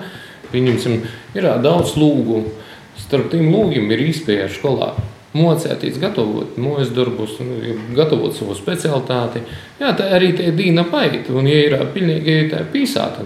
Pieņemsim, 0.53 1.01
ir 1.35 1.51
daudz 1.65 1.97
lūgu. 1.99 2.45
Starp 3.01 3.31
tiem 3.33 3.49
lūgiem 3.53 3.91
ir 3.93 4.03
izpēja 4.09 4.49
skolā 4.53 4.95
mocēties, 5.37 5.99
gatavot 6.01 6.57
mūža 6.61 6.93
darbus, 6.97 7.37
nu, 7.45 7.77
gatavot 7.97 8.35
savu 8.37 8.57
specialitāti. 8.57 9.43
Jā, 9.81 9.93
tā 9.99 10.09
arī 10.17 10.33
ir 10.33 10.55
dīna 10.57 10.87
paita, 10.91 11.35
un, 11.37 11.49
ja 11.51 11.59
ir 11.67 11.77
pilnīgi 11.95 12.39
tā 12.53 12.63
pīsāta 12.73 13.25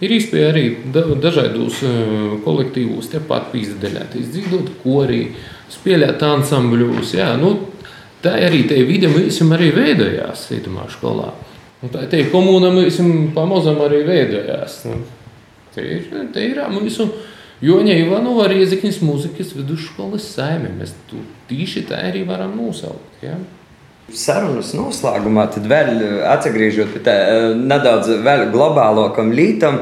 ir 0.00 0.14
iespēja 0.16 0.50
arī 0.52 0.64
dažādos 1.22 1.82
kolektīvos 2.44 3.10
tepat 3.14 3.50
pīzdaļāties, 3.54 4.30
dzīvot 4.34 4.72
korī, 4.82 5.22
spēlēt 5.72 6.22
ansambļos. 6.26 7.14
Jā, 7.16 7.32
nu, 7.40 7.54
tā 8.24 8.36
arī 8.48 8.64
tie 8.68 8.82
vidi 8.88 9.10
mēs 9.12 9.40
arī 9.46 9.72
veidojās 9.76 10.48
Rītumā 10.52 10.88
skolā. 10.92 11.30
Un 11.84 11.92
tā 11.92 12.06
te 12.10 12.22
komūna 12.32 12.70
mēs 12.72 12.98
pamazam 13.36 13.82
arī 13.84 14.02
veidojās. 14.06 14.80
Nu, 14.88 15.02
te 15.74 15.84
ir, 15.98 16.06
te 16.32 16.44
ir 16.48 16.62
mūsu. 16.72 17.08
Joņa 17.64 17.94
Ivanova 18.02 18.50
Riezikņas 18.52 18.98
mūzikas 19.00 19.54
vidusskolas 19.56 20.26
saime. 20.34 20.68
Mēs 20.76 20.92
tieši 21.48 21.86
tā 21.88 22.02
arī 22.10 22.26
varam 22.28 22.52
nosaukt. 22.58 23.22
Ja? 23.24 23.38
Sarunas 24.14 24.68
noslēgumā, 24.70 25.48
tad 25.50 25.64
vēl 25.66 25.96
atgriežoties 26.30 26.92
pie 26.94 27.00
tā 27.02 27.14
nedaudz 27.58 28.12
globālākam 28.52 29.32
lītam, 29.34 29.80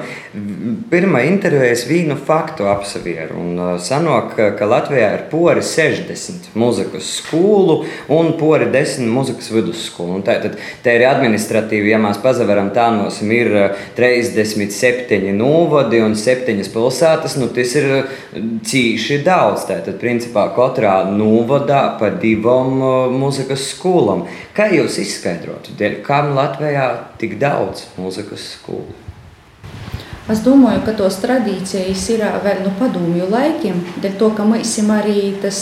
pirmā 0.88 1.26
intervijā 1.28 1.74
es 1.74 1.82
vienu 1.84 2.16
faktu 2.16 2.64
apsvieru. 2.72 3.36
Un 3.36 3.58
sanāk, 3.84 4.32
ka 4.56 4.68
Latvijā 4.70 5.10
ir 5.18 5.24
pori 5.28 5.60
60 5.60 6.54
muzikas 6.56 7.10
skolu 7.18 7.82
un 8.16 8.32
pori 8.40 8.70
10 8.72 9.10
muzikas 9.12 9.50
vidusskolu. 9.52 10.16
Un 10.16 10.24
tā 10.24 10.38
tad 10.40 10.56
te 10.56 10.96
ir 10.96 11.04
administratīvi, 11.10 11.92
ja 11.92 12.00
mēs 12.00 12.22
pazaveram 12.24 12.72
tā 12.72 12.88
nosim, 12.96 13.28
ir 13.28 13.76
37 13.98 15.20
novadi 15.36 16.00
un 16.00 16.16
7 16.16 16.64
pilsētas, 16.72 17.36
nu 17.42 17.50
tas 17.52 17.76
ir 17.76 17.90
cīši 18.64 19.20
daudz. 19.28 19.68
Tātad, 19.68 20.00
principā, 20.00 20.48
katrā 20.56 21.02
novadā 21.12 21.84
pa 22.00 22.08
divam 22.24 22.80
muzikas 23.20 23.68
skolām 23.74 24.13
skolām. 24.14 24.28
Kā 24.54 24.68
jūs 24.72 24.98
izskaidrotu, 25.02 25.74
kam 26.04 26.34
Latvijā 26.34 27.14
tik 27.18 27.38
daudz 27.38 27.88
mūzikas 27.98 28.54
skolu? 28.58 28.94
Es 30.24 30.38
domāju, 30.40 30.80
ka 30.86 30.94
tos 30.96 31.18
tradīcijas 31.20 32.02
ir 32.14 32.22
vēl 32.40 32.62
no 32.64 32.70
padomju 32.78 33.26
laikiem, 33.28 33.82
dēļ 34.00 34.14
to, 34.16 34.30
ka 34.32 34.46
mēs 34.48 34.70
arī 34.94 35.34
tas 35.42 35.58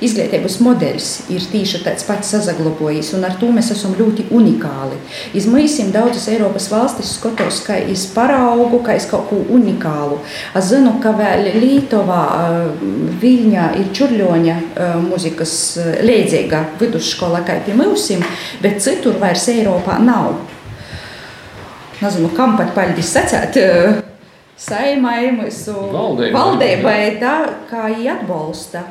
izglītības 0.00 0.54
modelis 0.64 1.08
ir 1.28 1.44
tieši 1.52 1.82
tāds 1.84 2.06
pats 2.08 2.30
saglabājis, 2.32 3.10
un 3.18 3.26
ar 3.28 3.34
to 3.36 3.50
mēs 3.52 3.68
esam 3.74 3.92
ļoti 3.98 4.30
unikāli. 4.32 4.96
Izmaisim 5.36 5.90
daudzas 5.92 6.30
Eiropas 6.32 6.70
valstis 6.72 7.12
skatos, 7.18 7.60
kā 7.66 7.76
iz 7.92 8.06
paraugu, 8.14 8.80
kā 8.86 8.96
iz 8.96 9.04
kaut 9.10 9.28
ko 9.28 9.42
unikālu. 9.52 10.22
Es 10.56 10.70
zinu, 10.72 10.94
ka 11.02 11.12
vēl 11.18 11.50
Lītovā, 11.60 12.22
Viļņā 13.20 13.66
ir 13.82 13.90
Čurļoņa 13.98 14.56
muzikas 15.10 15.52
līdzīga 16.08 16.62
vidusskola 16.80 17.44
kā 17.44 17.58
pie 17.68 17.76
mūsim, 17.76 18.24
bet 18.64 18.80
citur 18.80 19.20
vairs 19.20 19.44
Eiropā 19.52 20.00
nav 20.00 20.40
nezinu, 22.02 22.30
kam 22.36 22.56
pat 22.58 22.74
paļģis 22.76 23.12
sacēt. 23.16 23.60
Saimai, 24.60 25.30
mūsu 25.32 25.72
valdībai, 25.94 26.98
tā 27.20 27.34
kā 27.70 27.86
viņi 27.88 28.10
atbalsta 28.12 28.84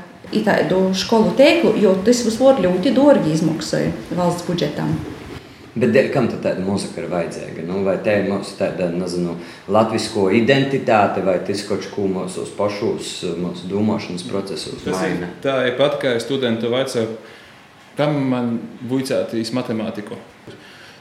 tādu 0.45 0.89
skolu 0.97 1.35
tīklu, 1.37 1.75
jo 1.81 1.93
tas 2.05 2.23
vispār 2.25 2.61
ļoti 2.65 2.93
dārgi 2.93 3.33
izmaksāja 3.35 3.93
valsts 4.17 4.45
budžetam. 4.49 4.93
Bet 5.79 5.93
kam 6.11 6.27
tad 6.27 6.41
tāda 6.43 6.63
mūzika 6.65 7.03
ir 7.03 7.07
vajadzīga? 7.11 7.63
Nu, 7.67 7.83
vai 7.85 7.95
tā 8.03 8.17
ir 8.19 8.27
mūsu 8.27 8.55
tāda, 8.57 8.89
nezinu, 8.91 9.35
latvisko 9.71 10.25
identitāte, 10.33 11.21
vai 11.23 11.37
tas 11.45 11.61
kaut 11.67 11.85
ko 11.93 12.07
mūsu 12.09 12.47
pašos, 12.57 13.11
mūsu 13.39 13.69
domāšanas 13.69 14.25
procesos 14.27 14.83
maina? 14.89 15.29
Tā 15.43 15.61
ir 15.69 15.77
pat, 15.79 15.99
kā 16.01 16.15
studentu 16.19 16.73
vaicāju, 16.73 17.13
kam 17.99 18.17
man 18.31 18.51
vujcētīs 18.89 19.53
matemātiku. 19.55 20.17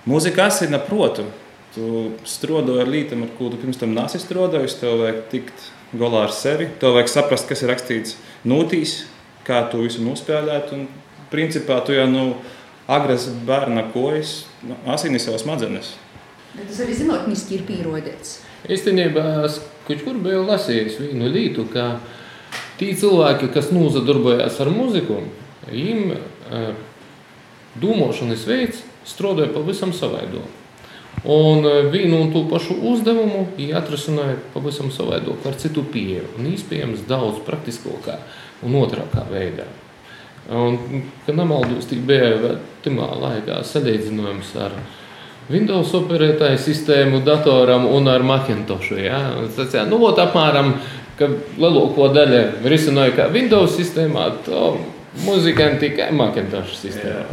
Mūzika 0.08 0.46
asina 0.52 0.80
protu. 0.84 1.26
Tu 1.74 1.88
strādā 2.28 2.78
ar 2.82 2.88
lītām, 2.90 3.26
ar 3.26 3.34
ko 3.38 3.50
tu 3.52 3.58
pirms 3.60 3.78
tam 3.80 3.92
nesi 3.96 4.20
strādājis. 4.22 4.78
Tev 4.80 5.02
vajag 5.02 5.20
tikt 5.32 5.68
galā 5.98 6.24
ar 6.26 6.34
sevi. 6.34 6.70
Tev 6.80 6.96
vajag 6.96 7.12
saprast, 7.12 7.48
kas 7.50 7.62
ir 7.62 7.72
rakstīts 7.72 8.16
nūtīs, 8.48 9.02
kā 9.46 9.64
to 9.72 9.82
visu 9.84 10.04
nospēlēt. 10.04 10.72
Un, 10.76 10.88
principā, 11.32 11.80
tu 11.84 11.92
jau 11.96 12.08
no 12.08 12.24
nu, 12.30 12.36
agras 12.88 13.28
bērna 13.46 13.84
kojas 13.92 14.46
nu, 14.64 14.76
asini 14.88 15.20
savas 15.20 15.44
smadzenes. 15.44 15.92
Bet 16.54 16.70
tas 16.70 16.80
arī 16.84 16.96
zinātniski 16.96 17.58
ir 17.58 17.66
pierādīts. 17.68 18.38
Īstenībā, 18.68 19.24
kaut 19.86 20.04
kur 20.06 20.16
biju 20.24 20.42
lasījis 20.48 20.96
vienu 21.02 21.28
lītu, 21.30 21.66
ka 21.70 21.98
tie 22.80 22.94
cilvēki, 22.96 23.52
kas 23.54 23.70
nozadarbojas 23.74 24.56
ar 24.64 24.72
muziku, 24.72 25.20
viņiem 25.68 26.14
uh, 26.16 26.70
domāšanas 27.78 28.46
veids 28.48 28.82
strādāja 29.08 29.52
pavisam 29.54 29.92
savādāk. 29.94 30.57
Un 31.24 31.66
e, 31.66 31.74
vienu 31.90 32.20
un 32.22 32.30
to 32.32 32.44
pašu 32.50 32.76
uzdevumu 32.92 33.48
viņa 33.56 33.80
atrisināja 33.80 34.36
pavisam 34.54 34.92
savādāk, 34.94 35.42
ar 35.48 35.56
citu 35.58 35.82
pieeju. 35.82 36.28
Un 36.38 36.52
iespējams 36.52 37.06
daudz 37.10 37.42
praktiskākā 37.46 38.20
un 38.66 38.76
otrākā 38.78 39.26
veidā. 39.30 39.66
Un, 40.48 40.78
kad 41.26 41.36
nemaldos, 41.36 41.88
tik 41.90 42.06
bija 42.08 42.54
timā 42.84 43.10
laikā 43.20 43.58
salīdzinājums 43.68 44.54
ar 44.64 44.78
Windows 45.48 45.90
operētāju 45.96 46.60
sistēmu 46.60 47.20
datoram 47.24 47.86
un 47.88 48.08
ar 48.08 48.24
Macintoshu. 48.24 48.96
Ja? 49.00 49.20
Ir 49.42 49.90
nu, 49.90 50.00
apmēram, 50.08 50.74
ka 51.18 51.28
lielāko 51.58 52.08
daļu 52.14 52.68
risināja 52.68 53.16
kā 53.16 53.28
Windows 53.34 53.76
sistēmā. 53.76 54.28
To 54.46 54.76
muzikanti 55.24 55.88
tikai 55.88 56.08
Macintosh 56.16 56.76
sistēmā. 56.78 57.24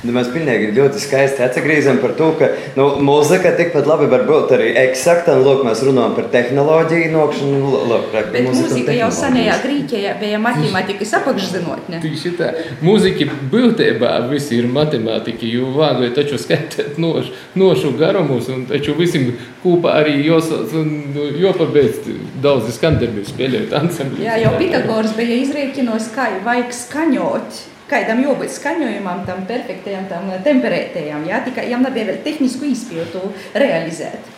Nu, 0.00 0.14
mēs 0.16 0.30
pilnīgi 0.32 0.70
ļoti 0.76 1.00
skaisti 1.02 1.44
atgriežam 1.44 2.00
par 2.02 2.14
to, 2.18 2.30
ka 2.38 2.48
nu, 2.78 2.86
mūzika 3.04 3.52
tikpat 3.58 3.88
labi 3.88 4.08
var 4.10 4.24
būt 4.28 4.54
arī 4.56 4.70
eksakta. 4.86 5.36
Lūk, 5.40 5.62
mēs 5.66 5.82
runājam 5.86 6.16
par 6.16 6.30
tehnoloģiju 6.32 7.10
nokšanu. 7.14 7.72
Lūk, 7.90 8.08
Bet 8.32 8.48
mūzika 8.48 8.96
jau 8.96 9.10
senajā 9.14 9.58
Grieķijā 9.64 10.16
bija 10.20 10.40
matemātikas 10.42 11.14
apakšzinotne. 11.20 12.00
Tieši 12.02 12.34
tā. 12.40 12.50
Mūzika 12.84 13.28
būtībā 13.52 14.14
visi 14.30 14.58
ir 14.58 14.70
matemātika, 14.72 15.46
jo 15.48 15.70
vāgoja 15.76 16.14
taču 16.16 16.40
skaitīt 16.40 16.98
nošu, 17.00 17.34
nošu 17.60 17.94
garumus, 18.00 18.48
un 18.52 18.66
taču 18.70 18.96
visiem 18.98 19.30
kopā 19.62 19.98
arī 20.00 20.14
jāpabeidz 20.24 22.06
daudzi 22.42 22.76
skandarbības 22.76 23.34
spēlējot 23.34 23.74
ansambļus. 23.80 24.24
Jā, 24.24 24.38
jau 24.44 24.54
Pitagors 24.60 25.12
bija 25.18 25.42
izrēķinos, 25.44 26.10
kā 26.14 26.30
vajag 26.46 26.72
skaņot 26.76 27.60
kādam 27.90 28.22
jābūt 28.22 28.52
skaņojumam, 28.54 29.24
tam 29.26 29.46
perfektajam, 29.48 30.06
tam 30.10 30.28
temperētajam. 30.44 31.24
Jā, 31.28 31.42
tikai 31.46 31.66
jām 31.72 31.82
nebija 31.86 32.10
vēl 32.12 32.20
tehnisku 32.26 32.68
izpildu 32.70 33.32
realizēt. 33.58 34.28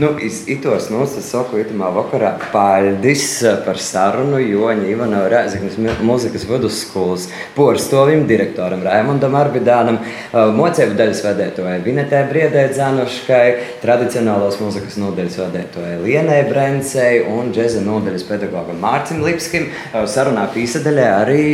Nu, 0.00 0.14
Itos 0.46 0.86
mums 0.88 1.12
tas 1.12 1.26
saku, 1.28 1.58
itamā 1.60 1.90
vakarā 1.92 2.30
paldies 2.52 3.24
par 3.66 3.76
sarunu 3.80 4.38
Joņa 4.40 4.86
Ivana 4.88 5.18
Rēziknas 5.28 5.76
muzikas 6.06 6.46
vidusskolas 6.48 7.26
porstovim, 7.56 8.24
direktoram 8.30 8.80
Raimondam 8.86 9.36
Arbidānam, 9.36 9.98
mocēbu 10.32 10.96
daļas 10.96 11.20
vadētojai 11.26 11.74
Vinetē 11.84 12.22
Briedē 12.30 12.64
Dzanoškai, 12.72 13.44
tradicionālos 13.82 14.56
muzikas 14.62 14.96
nodaļas 15.02 15.36
vadētojai 15.42 15.98
Lienai 16.06 16.40
Brencei 16.48 17.20
un 17.28 17.52
džeza 17.52 17.84
nodaļas 17.84 18.24
pedagogam 18.30 18.80
Mārcim 18.80 19.20
Lipskim. 19.26 19.68
Sarunā 19.92 20.46
pīsadaļē 20.54 21.10
arī 21.18 21.44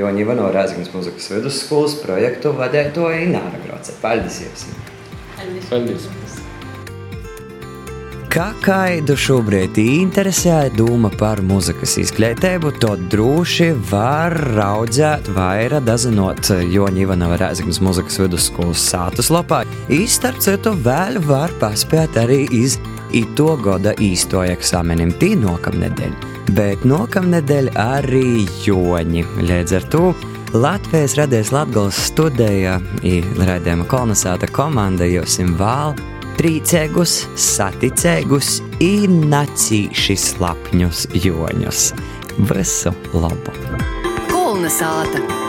Joņa 0.00 0.24
Ivana 0.24 0.48
Rēziknas 0.56 0.94
muzikas 0.96 1.28
vidusskolas 1.34 2.00
projektu 2.00 2.56
vadētoja 2.56 3.20
Ināra 3.26 3.60
Groce. 3.66 3.98
Paldies 4.00 4.40
jums! 4.46 4.66
Paldies! 5.36 5.70
Paldies. 5.74 6.10
Kā 8.30 8.52
kaidu 8.62 9.16
šobrīd 9.18 9.74
interesē 9.82 10.68
doma 10.78 11.08
par 11.18 11.40
muzikas 11.42 11.96
izglītību, 11.98 12.70
to 12.78 12.92
droši 13.10 13.72
var 13.90 14.36
raudzēt 14.54 15.26
vairāk 15.34 15.82
dazinot 15.88 16.52
Joņa 16.70 17.00
Ivanova 17.02 17.40
Rēziknas 17.40 17.80
muzikas 17.82 18.20
vidusskolas 18.22 18.84
sātus 18.92 19.32
lapā. 19.34 19.64
Īstarp 19.90 20.38
citu 20.44 20.76
vēl 20.84 21.18
var 21.26 21.50
paspēt 21.58 22.20
arī 22.22 22.44
iz 22.54 22.76
ito 23.10 23.48
goda 23.64 23.96
īsto 23.98 24.44
eksāmenim 24.46 25.10
tī 25.18 25.32
nokamnedēļ. 25.40 26.14
Bet 26.54 26.86
nokamnedēļ 26.86 27.72
arī 27.82 28.46
Joņi. 28.62 29.26
Līdz 29.42 29.74
ar 29.80 29.88
to 29.90 30.04
Latvijas 30.54 31.18
radijas 31.18 31.50
Latgals 31.50 31.98
studēja 32.12 32.78
i 33.02 33.18
raidījuma 33.42 33.90
kolonizēta 33.90 34.46
komanda 34.54 35.10
josim 35.10 35.56
vēl 35.58 35.98
priecēgus, 36.40 37.18
saticēgus 37.36 38.60
i 38.80 39.04
nacīši 39.10 40.16
slapņus 40.22 41.02
joņus. 41.26 41.82
Visu 42.48 42.94
labu! 43.12 43.52
Kolonizēta! 44.30 45.39